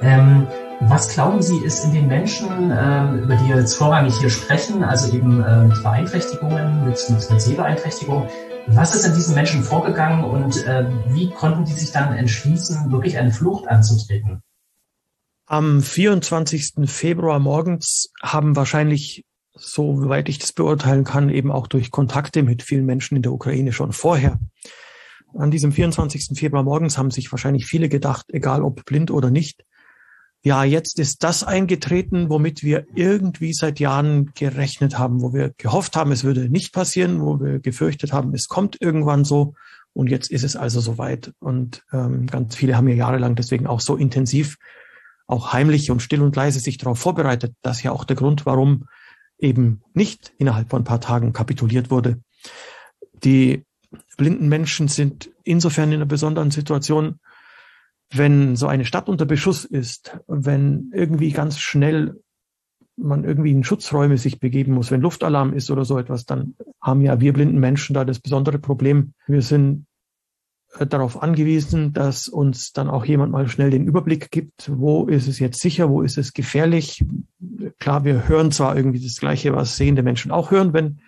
Ähm, 0.00 0.46
was 0.80 1.10
glauben 1.10 1.42
Sie, 1.42 1.58
ist 1.58 1.84
in 1.84 1.92
den 1.92 2.08
Menschen, 2.08 2.48
ähm, 2.74 3.24
über 3.24 3.36
die 3.36 3.48
wir 3.48 3.56
jetzt 3.56 3.74
vorrangig 3.74 4.18
hier 4.18 4.30
sprechen, 4.30 4.82
also 4.82 5.14
eben 5.14 5.44
äh, 5.44 5.64
mit 5.64 5.82
Beeinträchtigungen, 5.82 6.86
mit, 6.86 6.98
mit, 7.10 7.30
mit 7.30 7.40
Sehbeeinträchtigung, 7.42 8.26
was 8.68 8.94
ist 8.94 9.04
in 9.04 9.14
diesen 9.14 9.34
Menschen 9.34 9.62
vorgegangen 9.62 10.24
und 10.24 10.64
äh, 10.64 10.86
wie 11.08 11.30
konnten 11.30 11.66
die 11.66 11.72
sich 11.72 11.92
dann 11.92 12.16
entschließen, 12.16 12.90
wirklich 12.90 13.18
eine 13.18 13.32
Flucht 13.32 13.68
anzutreten? 13.68 14.42
Am 15.46 15.82
24. 15.82 16.88
Februar 16.88 17.40
morgens 17.40 18.12
haben 18.22 18.56
wahrscheinlich, 18.56 19.26
soweit 19.54 20.28
ich 20.28 20.38
das 20.38 20.52
beurteilen 20.52 21.04
kann, 21.04 21.28
eben 21.28 21.50
auch 21.52 21.66
durch 21.66 21.90
Kontakte 21.90 22.42
mit 22.42 22.62
vielen 22.62 22.86
Menschen 22.86 23.16
in 23.16 23.22
der 23.22 23.32
Ukraine 23.32 23.72
schon 23.72 23.92
vorher 23.92 24.38
an 25.34 25.50
diesem 25.50 25.72
24. 25.72 26.38
Februar 26.38 26.62
morgens 26.62 26.98
haben 26.98 27.10
sich 27.10 27.30
wahrscheinlich 27.32 27.66
viele 27.66 27.88
gedacht, 27.88 28.26
egal 28.28 28.62
ob 28.62 28.84
blind 28.84 29.10
oder 29.10 29.30
nicht, 29.30 29.64
ja, 30.42 30.64
jetzt 30.64 30.98
ist 30.98 31.22
das 31.22 31.44
eingetreten, 31.44 32.30
womit 32.30 32.62
wir 32.62 32.86
irgendwie 32.94 33.52
seit 33.52 33.78
Jahren 33.78 34.32
gerechnet 34.34 34.98
haben, 34.98 35.20
wo 35.20 35.34
wir 35.34 35.52
gehofft 35.58 35.96
haben, 35.96 36.12
es 36.12 36.24
würde 36.24 36.48
nicht 36.48 36.72
passieren, 36.72 37.20
wo 37.20 37.40
wir 37.40 37.60
gefürchtet 37.60 38.14
haben, 38.14 38.32
es 38.32 38.48
kommt 38.48 38.80
irgendwann 38.80 39.24
so. 39.24 39.54
Und 39.92 40.08
jetzt 40.08 40.30
ist 40.30 40.44
es 40.44 40.56
also 40.56 40.80
soweit. 40.80 41.32
Und 41.40 41.82
ähm, 41.92 42.26
ganz 42.26 42.56
viele 42.56 42.76
haben 42.76 42.88
ja 42.88 42.94
jahrelang 42.94 43.34
deswegen 43.34 43.66
auch 43.66 43.80
so 43.80 43.96
intensiv, 43.96 44.56
auch 45.26 45.52
heimlich 45.52 45.90
und 45.90 46.00
still 46.00 46.22
und 46.22 46.34
leise 46.34 46.60
sich 46.60 46.78
darauf 46.78 46.98
vorbereitet. 46.98 47.54
Das 47.60 47.78
ist 47.78 47.82
ja 47.82 47.92
auch 47.92 48.04
der 48.04 48.16
Grund, 48.16 48.46
warum 48.46 48.86
eben 49.38 49.82
nicht 49.92 50.32
innerhalb 50.38 50.70
von 50.70 50.82
ein 50.82 50.84
paar 50.84 51.00
Tagen 51.00 51.32
kapituliert 51.32 51.90
wurde. 51.90 52.20
Die 53.24 53.64
blinden 54.16 54.48
Menschen 54.48 54.88
sind 54.88 55.30
insofern 55.44 55.90
in 55.90 55.96
einer 55.96 56.06
besonderen 56.06 56.50
Situation, 56.50 57.20
wenn 58.12 58.56
so 58.56 58.66
eine 58.66 58.84
Stadt 58.84 59.08
unter 59.08 59.26
Beschuss 59.26 59.64
ist, 59.64 60.18
wenn 60.26 60.90
irgendwie 60.92 61.30
ganz 61.30 61.58
schnell 61.58 62.20
man 62.96 63.24
irgendwie 63.24 63.52
in 63.52 63.64
Schutzräume 63.64 64.18
sich 64.18 64.40
begeben 64.40 64.72
muss, 64.72 64.90
wenn 64.90 65.00
Luftalarm 65.00 65.54
ist 65.54 65.70
oder 65.70 65.84
so 65.84 65.98
etwas, 65.98 66.26
dann 66.26 66.54
haben 66.80 67.00
ja 67.00 67.20
wir 67.20 67.32
blinden 67.32 67.58
Menschen 67.58 67.94
da 67.94 68.04
das 68.04 68.20
besondere 68.20 68.58
Problem. 68.58 69.14
Wir 69.26 69.42
sind 69.42 69.86
äh, 70.78 70.86
darauf 70.86 71.22
angewiesen, 71.22 71.92
dass 71.92 72.28
uns 72.28 72.72
dann 72.72 72.88
auch 72.88 73.04
jemand 73.04 73.32
mal 73.32 73.48
schnell 73.48 73.70
den 73.70 73.86
Überblick 73.86 74.30
gibt, 74.30 74.70
wo 74.74 75.06
ist 75.06 75.28
es 75.28 75.38
jetzt 75.38 75.60
sicher, 75.60 75.88
wo 75.88 76.02
ist 76.02 76.18
es 76.18 76.32
gefährlich. 76.32 77.04
Klar, 77.78 78.04
wir 78.04 78.28
hören 78.28 78.52
zwar 78.52 78.76
irgendwie 78.76 79.02
das 79.02 79.16
Gleiche, 79.16 79.54
was 79.54 79.76
sehende 79.76 80.02
Menschen 80.02 80.30
auch 80.30 80.50
hören, 80.50 80.72
wenn 80.72 81.00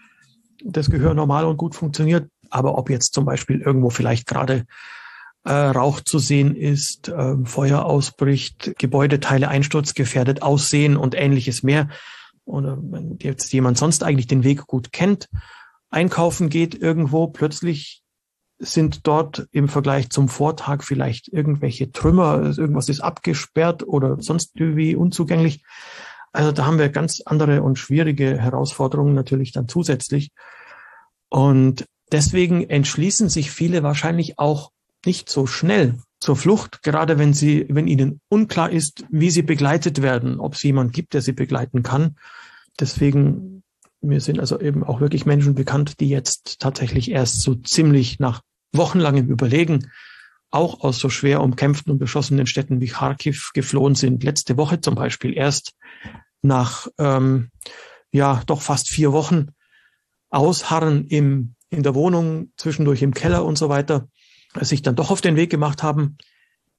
das 0.65 0.91
Gehör 0.91 1.15
normal 1.15 1.45
und 1.45 1.57
gut 1.57 1.75
funktioniert, 1.75 2.29
aber 2.53 2.79
ob 2.79 2.91
jetzt 2.91 3.15
zum 3.15 3.25
Beispiel 3.25 3.61
irgendwo 3.61 3.91
vielleicht 3.91 4.27
gerade 4.27 4.67
äh, 5.45 5.53
Rauch 5.53 6.01
zu 6.01 6.19
sehen 6.19 6.55
ist, 6.55 7.09
äh, 7.09 7.37
Feuer 7.45 7.85
ausbricht, 7.85 8.75
Gebäudeteile 8.79 9.49
einsturzgefährdet 9.49 10.43
aussehen 10.43 10.97
und 10.97 11.15
ähnliches 11.15 11.63
mehr. 11.63 11.89
Oder 12.45 12.79
wenn 12.81 13.19
jetzt 13.21 13.53
jemand 13.53 13.79
sonst 13.79 14.05
eigentlich 14.05 14.27
den 14.27 14.45
Weg 14.45 14.67
gut 14.67 14.93
kennt, 14.93 15.29
einkaufen 15.91 16.49
geht 16.49 16.75
irgendwo, 16.75 17.29
plötzlich 17.29 18.03
sind 18.59 19.07
dort 19.07 19.49
im 19.51 19.69
Vergleich 19.69 20.11
zum 20.11 20.29
Vortag 20.29 20.85
vielleicht 20.85 21.29
irgendwelche 21.29 21.91
Trümmer, 21.91 22.57
irgendwas 22.57 22.89
ist 22.89 23.01
abgesperrt 23.01 23.87
oder 23.87 24.21
sonst 24.21 24.53
irgendwie 24.55 24.95
unzugänglich. 24.95 25.65
Also 26.33 26.53
da 26.53 26.65
haben 26.65 26.79
wir 26.79 26.89
ganz 26.89 27.21
andere 27.25 27.63
und 27.63 27.79
schwierige 27.79 28.39
Herausforderungen 28.39 29.15
natürlich 29.15 29.53
dann 29.53 29.69
zusätzlich. 29.69 30.31
Und 31.29 31.87
deswegen 32.13 32.69
entschließen 32.69 33.29
sich 33.29 33.51
viele 33.51 33.83
wahrscheinlich 33.83 34.39
auch 34.39 34.71
nicht 35.05 35.29
so 35.29 35.47
schnell 35.47 35.99
zur 36.21 36.37
Flucht, 36.37 36.83
gerade 36.83 37.19
wenn 37.19 37.35
sie, 37.35 37.67
wenn 37.69 37.89
ihnen 37.89 38.21
unklar 38.29 38.71
ist, 38.71 39.05
wie 39.11 39.31
sie 39.31 39.43
begleitet 39.43 40.03
werden, 40.03 40.39
ob 40.39 40.55
es 40.55 40.63
jemand 40.63 40.93
gibt, 40.93 41.15
der 41.15 41.23
sie 41.23 41.33
begleiten 41.33 41.83
kann. 41.83 42.17
Deswegen, 42.79 43.65
mir 44.01 44.21
sind 44.21 44.39
also 44.39 44.61
eben 44.61 44.85
auch 44.85 45.01
wirklich 45.01 45.27
Menschen 45.27 45.57
bekannt, 45.57 45.99
die 45.99 46.09
jetzt 46.09 46.61
tatsächlich 46.61 47.11
erst 47.11 47.43
so 47.43 47.57
ziemlich 47.57 48.21
nach 48.21 48.43
wochenlangem 48.73 49.29
Überlegen 49.29 49.91
auch 50.51 50.81
aus 50.81 50.99
so 50.99 51.09
schwer 51.09 51.43
umkämpften 51.43 51.93
und 51.93 51.99
beschossenen 51.99 52.47
Städten 52.47 52.81
wie 52.81 52.89
Kharkiv 52.89 53.51
geflohen 53.55 53.95
sind. 53.95 54.23
Letzte 54.23 54.57
Woche 54.57 54.81
zum 54.81 54.95
Beispiel 54.95 55.37
erst 55.37 55.73
nach 56.43 56.89
ähm, 56.99 57.51
ja 58.13 58.43
doch 58.47 58.61
fast 58.61 58.89
vier 58.89 59.13
Wochen 59.13 59.49
Ausharren 60.31 61.07
im, 61.07 61.55
in 61.73 61.83
der 61.83 61.95
Wohnung, 61.95 62.53
zwischendurch 62.59 63.03
im 63.03 63.15
Keller 63.15 63.45
und 63.45 63.57
so 63.57 63.69
weiter, 63.69 64.09
sich 64.61 64.83
dann 64.83 64.95
doch 64.95 65.11
auf 65.11 65.23
den 65.23 65.37
Weg 65.37 65.51
gemacht 65.51 65.83
haben, 65.83 66.19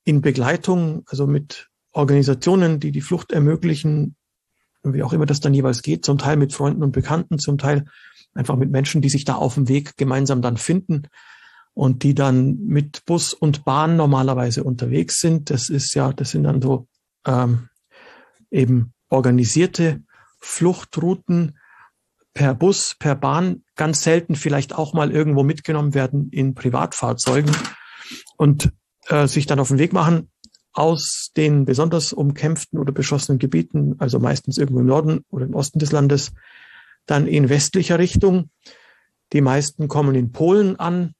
in 0.06 0.22
Begleitung, 0.22 1.04
also 1.08 1.26
mit 1.26 1.70
Organisationen, 1.92 2.80
die 2.80 2.92
die 2.92 3.02
Flucht 3.02 3.32
ermöglichen, 3.32 4.16
wie 4.84 5.02
auch 5.02 5.14
immer 5.14 5.26
das 5.26 5.40
dann 5.40 5.54
jeweils 5.54 5.82
geht, 5.82 6.06
zum 6.06 6.20
Teil 6.20 6.38
mit 6.38 6.54
Freunden 6.54 6.84
und 6.84 6.92
Bekannten, 6.92 7.40
zum 7.40 7.58
Teil 7.58 7.86
einfach 8.36 8.56
mit 8.56 8.70
Menschen, 8.70 9.02
die 9.02 9.10
sich 9.10 9.26
da 9.26 9.36
auf 9.36 9.56
dem 9.56 9.68
Weg 9.68 9.98
gemeinsam 9.98 10.42
dann 10.42 10.58
finden 10.58 11.08
und 11.74 12.04
die 12.04 12.14
dann 12.14 12.60
mit 12.60 13.04
Bus 13.06 13.34
und 13.34 13.66
Bahn 13.66 13.96
normalerweise 13.96 14.64
unterwegs 14.64 15.20
sind. 15.20 15.50
Das 15.50 15.70
ist 15.70 15.96
ja, 15.96 16.14
das 16.14 16.32
sind 16.32 16.44
dann 16.44 16.62
so 16.62 16.88
ähm, 17.26 17.70
eben 18.52 18.94
organisierte 19.10 20.04
Fluchtrouten 20.40 21.58
per 22.34 22.56
Bus, 22.56 22.96
per 22.98 23.16
Bahn, 23.16 23.64
ganz 23.76 24.04
selten 24.04 24.36
vielleicht 24.36 24.74
auch 24.74 24.94
mal 24.94 25.12
irgendwo 25.12 25.44
mitgenommen 25.44 25.94
werden 25.94 26.30
in 26.30 26.56
Privatfahrzeugen 26.56 27.56
und 28.38 28.72
äh, 29.08 29.28
sich 29.28 29.46
dann 29.46 29.60
auf 29.60 29.68
den 29.68 29.80
Weg 29.80 29.94
machen 29.94 30.30
aus 30.76 31.30
den 31.38 31.66
besonders 31.66 32.14
umkämpften 32.14 32.80
oder 32.80 32.92
beschossenen 32.92 33.38
Gebieten, 33.38 33.96
also 34.00 34.20
meistens 34.20 34.58
irgendwo 34.58 34.80
im 34.80 34.88
Norden 34.88 35.24
oder 35.30 35.46
im 35.46 35.54
Osten 35.54 35.78
des 35.78 35.92
Landes, 35.92 36.32
dann 37.06 37.28
in 37.28 37.50
westlicher 37.50 38.00
Richtung. 38.00 38.50
Die 39.34 39.42
meisten 39.42 39.88
kommen 39.88 40.16
in 40.16 40.32
Polen 40.32 40.80
an, 40.80 41.14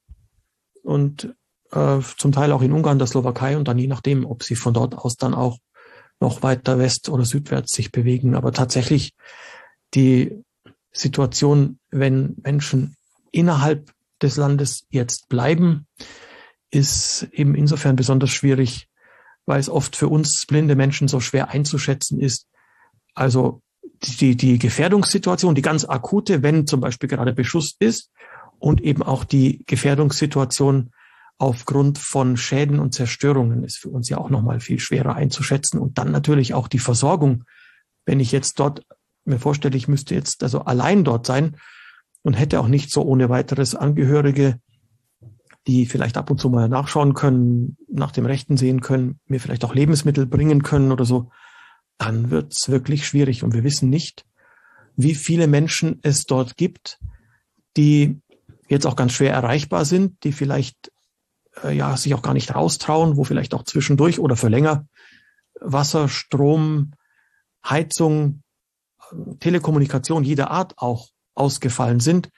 und 0.84 1.34
äh, 1.72 2.00
zum 2.18 2.32
Teil 2.32 2.52
auch 2.52 2.62
in 2.62 2.74
Ungarn, 2.74 3.00
der 3.00 3.08
Slowakei 3.08 3.58
und 3.58 3.68
dann 3.68 3.80
je 3.80 3.88
nachdem, 3.88 4.26
ob 4.26 4.44
sie 4.44 4.56
von 4.56 4.74
dort 4.74 4.96
aus 4.96 5.16
dann 5.16 5.34
auch 5.34 5.58
noch 6.20 6.44
weiter 6.44 6.78
west- 6.78 7.10
oder 7.10 7.26
südwärts 7.26 7.74
sich 7.74 7.92
bewegen. 7.92 8.36
Aber 8.36 8.52
tatsächlich 8.52 9.14
die 9.94 10.44
Situation, 10.94 11.80
wenn 11.90 12.36
Menschen 12.44 12.96
innerhalb 13.32 13.92
des 14.22 14.38
Landes 14.38 14.86
jetzt 14.90 15.28
bleiben, 15.28 15.88
ist 16.72 17.28
eben 17.32 17.56
insofern 17.56 17.96
besonders 17.96 18.32
schwierig, 18.32 18.88
weil 19.46 19.60
es 19.60 19.70
oft 19.70 19.96
für 19.96 20.08
uns 20.08 20.46
blinde 20.48 20.76
Menschen 20.76 21.08
so 21.08 21.20
schwer 21.20 21.50
einzuschätzen 21.50 22.20
ist. 22.20 22.48
Also 23.14 23.62
die, 24.04 24.36
die 24.36 24.60
Gefährdungssituation, 24.60 25.56
die 25.56 25.62
ganz 25.62 25.86
akute, 25.86 26.44
wenn 26.44 26.68
zum 26.68 26.80
Beispiel 26.80 27.10
gerade 27.10 27.34
Beschuss 27.34 27.76
ist 27.80 28.12
und 28.60 28.82
eben 28.82 29.04
auch 29.04 29.24
die 29.24 29.64
Gefährdungssituation 29.66 30.92
aufgrund 31.38 31.98
von 31.98 32.38
Schäden 32.38 32.80
und 32.80 32.94
Zerstörungen 32.94 33.64
ist 33.64 33.78
für 33.78 33.90
uns 33.90 34.10
ja 34.10 34.18
auch 34.18 34.30
nochmal 34.30 34.60
viel 34.60 34.80
schwerer 34.80 35.16
einzuschätzen. 35.16 35.80
Und 35.80 35.98
dann 35.98 36.12
natürlich 36.12 36.54
auch 36.54 36.68
die 36.68 36.80
Versorgung. 36.80 37.44
Wenn 38.06 38.20
ich 38.20 38.32
jetzt 38.32 38.60
dort 38.60 38.86
mir 39.26 39.40
vorstelle, 39.40 39.78
ich 39.78 39.88
müsste 39.88 40.16
jetzt 40.16 40.44
also 40.44 40.62
allein 40.62 41.04
dort 41.04 41.26
sein 41.26 41.58
und 42.22 42.34
hätte 42.34 42.60
auch 42.60 42.68
nicht 42.68 42.92
so 42.92 43.04
ohne 43.04 43.30
weiteres 43.30 43.76
Angehörige, 43.76 44.60
die 45.68 45.86
vielleicht 45.86 46.18
ab 46.18 46.30
und 46.30 46.40
zu 46.40 46.50
mal 46.50 46.68
nachschauen 46.68 47.14
können, 47.14 47.78
nach 47.90 48.12
dem 48.12 48.26
Rechten 48.26 48.58
sehen 48.58 48.82
können, 48.82 49.20
mir 49.28 49.40
vielleicht 49.40 49.64
auch 49.64 49.74
Lebensmittel 49.74 50.26
bringen 50.26 50.64
können 50.64 50.92
oder 50.92 51.06
so, 51.06 51.32
dann 51.98 52.32
wird's 52.32 52.70
wirklich 52.70 53.08
schwierig. 53.08 53.44
Und 53.44 53.54
wir 53.54 53.64
wissen 53.64 53.90
nicht, 53.90 54.26
wie 54.96 55.16
viele 55.16 55.48
Menschen 55.48 56.00
es 56.04 56.24
dort 56.26 56.58
gibt, 56.58 57.00
die 57.78 58.22
jetzt 58.68 58.86
auch 58.86 58.96
ganz 58.96 59.14
schwer 59.14 59.34
erreichbar 59.34 59.86
sind, 59.86 60.24
die 60.24 60.32
vielleicht 60.32 60.92
äh, 61.64 61.76
ja 61.76 61.96
sich 61.98 62.14
auch 62.14 62.22
gar 62.22 62.34
nicht 62.34 62.54
raustrauen, 62.54 63.18
wo 63.18 63.24
vielleicht 63.24 63.54
auch 63.54 63.64
zwischendurch 63.64 64.20
oder 64.20 64.36
für 64.36 64.50
länger 64.50 64.88
Wasser, 65.60 66.10
Strom, 66.10 66.92
Heizung, 67.66 68.44
Telekommunikation 69.40 70.24
jeder 70.24 70.52
Art 70.52 70.74
auch 70.78 71.10
ausgefallen 71.36 72.00
sind. 72.00 72.30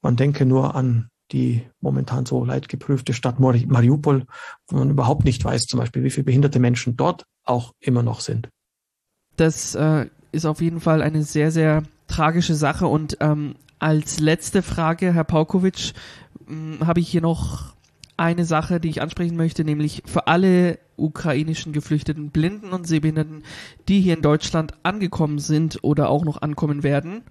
Man 0.00 0.16
denke 0.16 0.44
nur 0.46 0.74
an 0.74 1.08
die 1.32 1.66
momentan 1.80 2.26
so 2.26 2.44
leidgeprüfte 2.44 3.14
Stadt 3.14 3.40
Mariupol, 3.40 4.26
wo 4.68 4.76
man 4.76 4.90
überhaupt 4.90 5.24
nicht 5.24 5.44
weiß, 5.44 5.66
zum 5.66 5.80
Beispiel, 5.80 6.04
wie 6.04 6.10
viele 6.10 6.24
behinderte 6.24 6.58
Menschen 6.58 6.96
dort 6.96 7.24
auch 7.44 7.72
immer 7.80 8.02
noch 8.02 8.20
sind. 8.20 8.48
Das 9.36 9.74
äh, 9.74 10.06
ist 10.30 10.44
auf 10.44 10.60
jeden 10.60 10.80
Fall 10.80 11.02
eine 11.02 11.22
sehr, 11.22 11.50
sehr 11.50 11.84
tragische 12.06 12.54
Sache 12.54 12.86
und 12.86 13.16
ähm, 13.20 13.54
als 13.78 14.20
letzte 14.20 14.62
Frage, 14.62 15.12
Herr 15.12 15.24
Paukowitsch, 15.24 15.92
hm, 16.46 16.86
habe 16.86 17.00
ich 17.00 17.08
hier 17.08 17.22
noch 17.22 17.74
eine 18.16 18.44
Sache, 18.44 18.80
die 18.80 18.90
ich 18.90 19.02
ansprechen 19.02 19.36
möchte, 19.36 19.64
nämlich 19.64 20.02
für 20.06 20.26
alle 20.26 20.78
ukrainischen 20.96 21.72
geflüchteten 21.72 22.30
Blinden 22.30 22.72
und 22.72 22.86
Sehbehinderten, 22.86 23.42
die 23.88 24.00
hier 24.00 24.14
in 24.14 24.22
Deutschland 24.22 24.74
angekommen 24.82 25.38
sind 25.38 25.78
oder 25.82 26.08
auch 26.08 26.24
noch 26.24 26.42
ankommen 26.42 26.82
werden. 26.82 27.22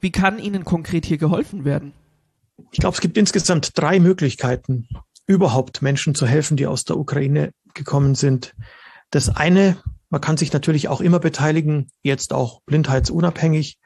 Wie 0.00 0.10
kann 0.10 0.38
ihnen 0.38 0.64
konkret 0.64 1.06
hier 1.06 1.18
geholfen 1.18 1.64
werden? 1.64 1.92
Ich 2.70 2.80
glaube, 2.80 2.94
es 2.94 3.00
gibt 3.00 3.16
insgesamt 3.16 3.78
drei 3.78 4.00
Möglichkeiten, 4.00 4.88
überhaupt 5.26 5.82
Menschen 5.82 6.14
zu 6.14 6.26
helfen, 6.26 6.56
die 6.56 6.66
aus 6.66 6.84
der 6.84 6.96
Ukraine 6.96 7.52
gekommen 7.74 8.14
sind. 8.14 8.54
Das 9.10 9.28
eine, 9.28 9.76
man 10.10 10.20
kann 10.20 10.36
sich 10.36 10.52
natürlich 10.52 10.88
auch 10.88 11.00
immer 11.00 11.20
beteiligen, 11.20 11.88
jetzt 12.02 12.32
auch 12.32 12.60
blindheitsunabhängig, 12.66 13.78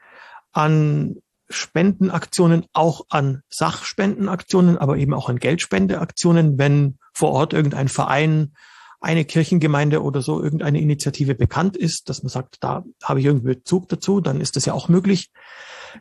an 0.51 1.17
Spendenaktionen 1.49 2.65
auch 2.73 3.05
an 3.09 3.41
Sachspendenaktionen, 3.49 4.77
aber 4.77 4.97
eben 4.97 5.13
auch 5.13 5.29
an 5.29 5.39
Geldspendeaktionen, 5.39 6.57
wenn 6.57 6.97
vor 7.13 7.31
Ort 7.31 7.53
irgendein 7.53 7.87
Verein, 7.87 8.53
eine 8.99 9.25
Kirchengemeinde 9.25 10.01
oder 10.01 10.21
so 10.21 10.41
irgendeine 10.41 10.81
Initiative 10.81 11.35
bekannt 11.35 11.77
ist, 11.77 12.09
dass 12.09 12.23
man 12.23 12.29
sagt, 12.29 12.57
da 12.61 12.83
habe 13.03 13.19
ich 13.19 13.27
irgendwie 13.27 13.53
Bezug 13.53 13.89
dazu, 13.89 14.21
dann 14.21 14.41
ist 14.41 14.55
das 14.55 14.65
ja 14.65 14.73
auch 14.73 14.89
möglich. 14.89 15.31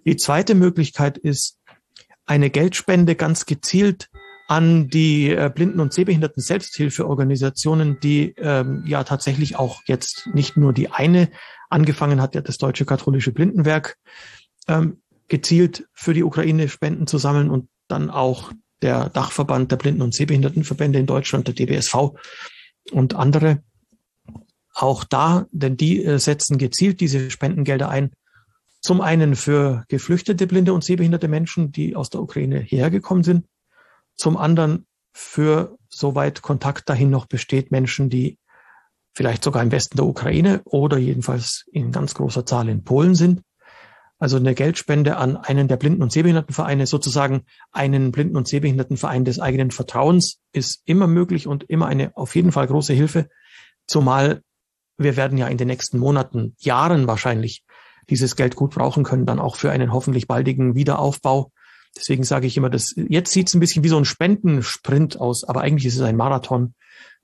Die 0.05 0.17
zweite 0.17 0.55
Möglichkeit 0.55 1.19
ist 1.19 1.59
eine 2.25 2.51
Geldspende 2.51 3.15
ganz 3.15 3.47
gezielt 3.47 4.09
an 4.49 4.89
die 4.89 5.31
äh, 5.31 5.51
Blinden- 5.55 5.81
und 5.81 5.93
Sehbehinderten 5.93 6.43
Selbsthilfeorganisationen, 6.43 7.99
die 8.01 8.35
ähm, 8.39 8.85
ja 8.87 9.05
tatsächlich 9.05 9.57
auch 9.57 9.83
jetzt 9.87 10.29
nicht 10.33 10.57
nur 10.57 10.73
die 10.73 10.91
eine 10.91 11.31
angefangen 11.69 12.23
hat, 12.23 12.35
ja 12.35 12.41
das 12.41 12.59
Deutsche 12.59 12.87
Katholische 12.87 13.33
Blindenwerk, 13.33 13.97
ähm, 14.69 15.03
gezielt 15.29 15.89
für 15.93 16.15
die 16.15 16.25
Ukraine 16.25 16.69
Spenden 16.69 17.07
zu 17.07 17.19
sammeln 17.19 17.51
und 17.51 17.69
dann 17.89 18.11
auch 18.11 18.53
der 18.83 19.09
Dachverband 19.09 19.73
der 19.73 19.77
Blinden- 19.77 20.03
und 20.03 20.15
Sehbehindertenverbände 20.15 20.99
in 20.99 21.07
Deutschland, 21.07 21.49
der 21.49 21.55
DBSV 21.55 22.13
und 22.93 23.15
andere. 23.15 23.63
Auch 24.75 25.05
da, 25.05 25.47
denn 25.51 25.77
die 25.77 26.05
äh, 26.05 26.19
setzen 26.19 26.59
gezielt 26.59 27.01
diese 27.01 27.31
Spendengelder 27.31 27.89
ein. 27.89 28.13
Zum 28.81 29.01
einen 29.01 29.35
für 29.35 29.85
geflüchtete 29.89 30.47
blinde 30.47 30.73
und 30.73 30.85
sehbehinderte 30.85 31.29
Menschen, 31.29 31.73
die 31.73 31.97
aus 31.97 32.11
der 32.11 32.21
Ukraine 32.21 32.61
hergekommen 32.61 33.25
sind. 33.25 33.47
Zum 34.15 34.37
anderen 34.37 34.87
für, 35.13 35.79
soweit 35.89 36.43
Kontakt 36.43 36.89
dahin 36.89 37.11
noch 37.11 37.27
besteht, 37.27 37.71
Menschen, 37.71 38.11
die 38.11 38.39
vielleicht 39.15 39.43
sogar 39.43 39.63
im 39.63 39.73
Westen 39.73 39.97
der 39.97 40.05
Ukraine 40.05 40.61
oder 40.65 40.99
jedenfalls 40.99 41.65
in 41.73 41.91
ganz 41.91 42.13
großer 42.15 42.45
Zahl 42.45 42.69
in 42.69 42.85
Polen 42.85 43.15
sind 43.15 43.41
also 44.19 44.37
eine 44.37 44.55
Geldspende 44.55 45.17
an 45.17 45.37
einen 45.37 45.69
der 45.69 45.77
Blinden- 45.77 46.03
und 46.03 46.13
Sehbehindertenvereine, 46.13 46.87
sozusagen 46.87 47.45
einen 47.73 48.13
Blinden- 48.13 48.37
und 48.37 48.49
Sehbehindertenverein 48.49 49.25
des 49.25 49.41
eigenen 49.41 49.71
Vertrauens, 49.71 50.41
ist 50.53 50.83
immer 50.85 51.07
möglich 51.07 51.47
und 51.47 51.65
immer 51.65 51.87
eine 51.87 52.17
auf 52.17 52.35
jeden 52.35 52.53
Fall 52.53 52.67
große 52.67 52.95
Hilfe. 52.95 53.29
Zumal 53.87 54.43
wir 54.99 55.17
werden 55.17 55.39
ja 55.39 55.49
in 55.49 55.59
den 55.59 55.69
nächsten 55.69 55.99
Monaten, 55.99 56.55
Jahren 56.59 57.07
wahrscheinlich 57.07 57.65
dieses 58.09 58.37
Geld 58.37 58.57
gut 58.57 58.75
brauchen 58.75 59.05
können, 59.05 59.27
dann 59.27 59.41
auch 59.41 59.57
für 59.57 59.71
einen 59.71 59.93
hoffentlich 59.93 60.27
baldigen 60.27 60.75
Wiederaufbau. 60.75 61.53
Deswegen 61.97 62.25
sage 62.25 62.47
ich 62.47 62.57
immer, 62.57 62.71
dass 62.71 62.95
jetzt 62.97 63.33
sieht 63.33 63.49
es 63.49 63.55
ein 63.55 63.61
bisschen 63.61 63.83
wie 63.83 63.89
so 63.89 63.97
ein 63.97 64.05
Spendensprint 64.05 65.19
aus, 65.19 65.45
aber 65.45 65.63
eigentlich 65.63 65.87
ist 65.87 65.97
es 65.97 66.03
ein 66.03 66.17
Marathon, 66.17 66.75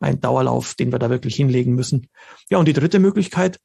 ein 0.00 0.20
Dauerlauf, 0.20 0.74
den 0.74 0.92
wir 0.92 0.98
da 0.98 1.10
wirklich 1.10 1.36
hinlegen 1.36 1.74
müssen. 1.74 2.08
Ja, 2.50 2.58
und 2.58 2.66
die 2.66 2.72
dritte 2.72 2.98
Möglichkeit, 2.98 3.60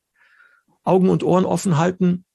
Augen 0.84 1.10
und 1.10 1.24
Ohren 1.24 1.46
offen 1.46 1.78
halten, 1.78 2.26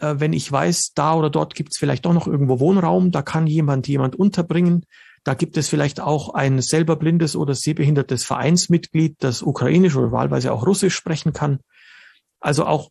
äh, 0.00 0.18
wenn 0.18 0.32
ich 0.32 0.50
weiß, 0.50 0.92
da 0.94 1.14
oder 1.14 1.30
dort 1.30 1.54
gibt 1.54 1.70
es 1.72 1.78
vielleicht 1.78 2.04
doch 2.04 2.12
noch 2.12 2.26
irgendwo 2.26 2.60
Wohnraum, 2.60 3.10
da 3.10 3.22
kann 3.22 3.46
jemand 3.46 3.88
jemand 3.88 4.16
unterbringen, 4.16 4.84
Da 5.24 5.34
gibt 5.34 5.56
es 5.56 5.68
vielleicht 5.68 6.00
auch 6.00 6.32
ein 6.34 6.62
selber 6.62 6.96
blindes 6.96 7.36
oder 7.36 7.54
sehbehindertes 7.54 8.24
Vereinsmitglied, 8.24 9.16
das 9.18 9.42
ukrainisch 9.42 9.96
oder 9.96 10.12
wahlweise 10.12 10.52
auch 10.52 10.66
russisch 10.66 10.94
sprechen 10.94 11.32
kann. 11.32 11.60
Also 12.40 12.64
auch 12.64 12.90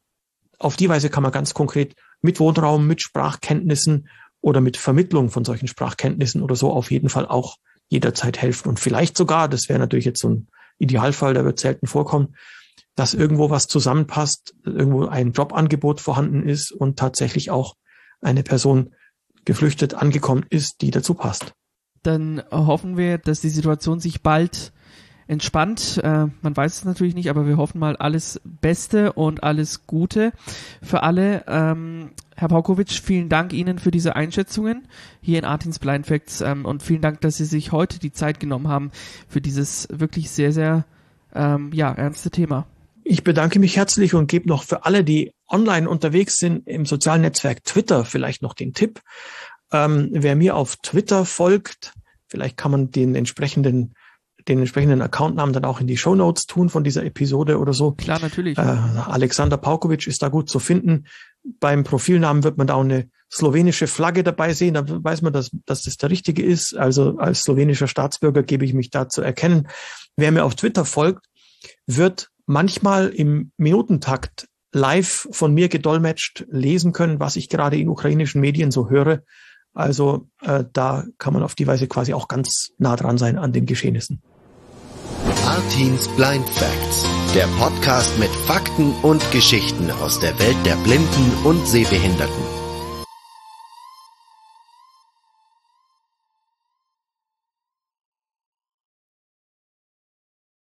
auf 0.59 0.75
die 0.75 0.89
Weise 0.89 1.09
kann 1.09 1.23
man 1.23 1.31
ganz 1.31 1.53
konkret 1.53 1.95
mit 2.21 2.39
Wohnraum, 2.39 2.85
mit 2.85 3.01
Sprachkenntnissen 3.01 4.09
oder 4.41 4.61
mit 4.61 4.77
Vermittlung 4.77 5.31
von 5.31 5.43
solchen 5.43 5.67
Sprachkenntnissen 5.67 6.43
oder 6.43 6.55
so 6.55 6.71
auf 6.71 6.91
jeden 6.91 7.09
Fall 7.09 7.25
auch 7.25 7.55
jederzeit 7.87 8.39
helfen. 8.39 8.69
Und 8.69 8.79
vielleicht 8.79 9.17
sogar, 9.17 9.49
das 9.49 9.67
wäre 9.67 9.79
natürlich 9.79 10.05
jetzt 10.05 10.21
so 10.21 10.29
ein 10.29 10.47
Idealfall, 10.77 11.33
der 11.33 11.45
wird 11.45 11.59
selten 11.59 11.87
vorkommen, 11.87 12.35
dass 12.95 13.13
irgendwo 13.13 13.49
was 13.49 13.67
zusammenpasst, 13.67 14.55
irgendwo 14.65 15.05
ein 15.05 15.31
Jobangebot 15.31 16.01
vorhanden 16.01 16.43
ist 16.43 16.71
und 16.71 16.99
tatsächlich 16.99 17.51
auch 17.51 17.75
eine 18.21 18.43
Person 18.43 18.93
geflüchtet 19.45 19.93
angekommen 19.93 20.45
ist, 20.49 20.81
die 20.81 20.91
dazu 20.91 21.13
passt. 21.13 21.53
Dann 22.03 22.41
hoffen 22.51 22.97
wir, 22.97 23.17
dass 23.17 23.41
die 23.41 23.49
Situation 23.49 23.99
sich 23.99 24.21
bald 24.21 24.73
entspannt. 25.29 26.01
Äh, 26.03 26.27
man 26.41 26.57
weiß 26.57 26.77
es 26.77 26.85
natürlich 26.85 27.13
nicht, 27.13 27.29
aber 27.29 27.45
wir 27.45 27.57
hoffen 27.57 27.79
mal 27.79 27.95
alles 27.95 28.41
Beste 28.43 29.13
und 29.13 29.43
alles 29.43 29.85
Gute 29.85 30.33
für 30.81 31.03
alle. 31.03 31.43
Ähm, 31.47 32.11
Herr 32.35 32.47
Paukowitsch, 32.47 32.99
vielen 33.01 33.29
Dank 33.29 33.53
Ihnen 33.53 33.79
für 33.79 33.91
diese 33.91 34.15
Einschätzungen 34.15 34.87
hier 35.21 35.37
in 35.37 35.45
Artins 35.45 35.77
Blind 35.77 36.07
Facts 36.07 36.41
ähm, 36.41 36.65
und 36.65 36.81
vielen 36.81 37.01
Dank, 37.01 37.21
dass 37.21 37.37
Sie 37.37 37.45
sich 37.45 37.71
heute 37.71 37.99
die 37.99 38.11
Zeit 38.11 38.39
genommen 38.39 38.69
haben 38.69 38.91
für 39.27 39.39
dieses 39.39 39.87
wirklich 39.91 40.31
sehr, 40.31 40.51
sehr 40.51 40.85
ähm, 41.35 41.71
ja, 41.73 41.91
ernste 41.91 42.31
Thema. 42.31 42.65
Ich 43.11 43.23
bedanke 43.23 43.57
mich 43.57 43.75
herzlich 43.75 44.13
und 44.13 44.27
gebe 44.27 44.47
noch 44.47 44.61
für 44.61 44.85
alle, 44.85 45.03
die 45.03 45.33
online 45.47 45.89
unterwegs 45.89 46.37
sind, 46.37 46.67
im 46.67 46.85
sozialen 46.85 47.23
Netzwerk 47.23 47.63
Twitter 47.63 48.05
vielleicht 48.05 48.43
noch 48.43 48.53
den 48.53 48.75
Tipp. 48.75 49.01
Ähm, 49.71 50.09
wer 50.11 50.35
mir 50.35 50.55
auf 50.55 50.75
Twitter 50.75 51.25
folgt, 51.25 51.93
vielleicht 52.27 52.55
kann 52.55 52.69
man 52.69 52.91
den 52.91 53.15
entsprechenden 53.15 53.95
den 54.47 54.59
entsprechenden 54.59 55.01
Accountnamen 55.01 55.53
dann 55.53 55.65
auch 55.65 55.81
in 55.81 55.87
die 55.87 55.97
Show 55.97 56.13
Notes 56.13 56.45
tun 56.45 56.69
von 56.69 56.83
dieser 56.83 57.03
Episode 57.03 57.57
oder 57.57 57.73
so. 57.73 57.93
Klar, 57.93 58.19
natürlich. 58.21 58.59
Äh, 58.59 58.61
Alexander 58.61 59.57
Paukovic 59.57 60.05
ist 60.05 60.21
da 60.21 60.29
gut 60.29 60.47
zu 60.47 60.59
finden. 60.59 61.07
Beim 61.59 61.83
Profilnamen 61.83 62.43
wird 62.43 62.59
man 62.59 62.67
da 62.67 62.75
auch 62.75 62.83
eine 62.83 63.09
slowenische 63.31 63.87
Flagge 63.87 64.23
dabei 64.23 64.53
sehen. 64.53 64.75
Da 64.75 64.83
weiß 64.85 65.23
man, 65.23 65.33
dass, 65.33 65.49
dass 65.65 65.81
das 65.81 65.97
der 65.97 66.11
richtige 66.11 66.43
ist. 66.43 66.77
Also 66.77 67.17
als 67.17 67.41
slowenischer 67.41 67.87
Staatsbürger 67.87 68.43
gebe 68.43 68.65
ich 68.65 68.75
mich 68.75 68.91
da 68.91 69.09
zu 69.09 69.23
erkennen. 69.23 69.67
Wer 70.15 70.31
mir 70.31 70.45
auf 70.45 70.53
Twitter 70.53 70.85
folgt, 70.85 71.25
wird 71.87 72.29
manchmal 72.49 73.09
im 73.09 73.51
Minutentakt 73.57 74.47
live 74.73 75.27
von 75.31 75.53
mir 75.53 75.69
gedolmetscht 75.69 76.45
lesen 76.49 76.93
können, 76.93 77.19
was 77.19 77.35
ich 77.35 77.47
gerade 77.47 77.77
in 77.77 77.87
ukrainischen 77.87 78.41
Medien 78.41 78.71
so 78.71 78.89
höre. 78.89 79.21
Also 79.73 80.27
äh, 80.41 80.65
da 80.73 81.05
kann 81.19 81.33
man 81.33 81.43
auf 81.43 81.53
die 81.53 81.67
Weise 81.67 81.87
quasi 81.87 82.13
auch 82.13 82.27
ganz 82.27 82.71
nah 82.79 82.95
dran 82.95 83.19
sein 83.19 83.37
an 83.37 83.53
den 83.53 83.67
Geschehnissen. 83.67 84.21
Artins 85.45 86.07
Blind 86.09 86.49
Facts, 86.49 87.05
der 87.35 87.45
Podcast 87.59 88.17
mit 88.17 88.29
Fakten 88.29 88.93
und 89.03 89.31
Geschichten 89.31 89.91
aus 89.91 90.19
der 90.19 90.37
Welt 90.39 90.57
der 90.65 90.75
Blinden 90.77 91.31
und 91.43 91.67
Sehbehinderten. 91.67 92.48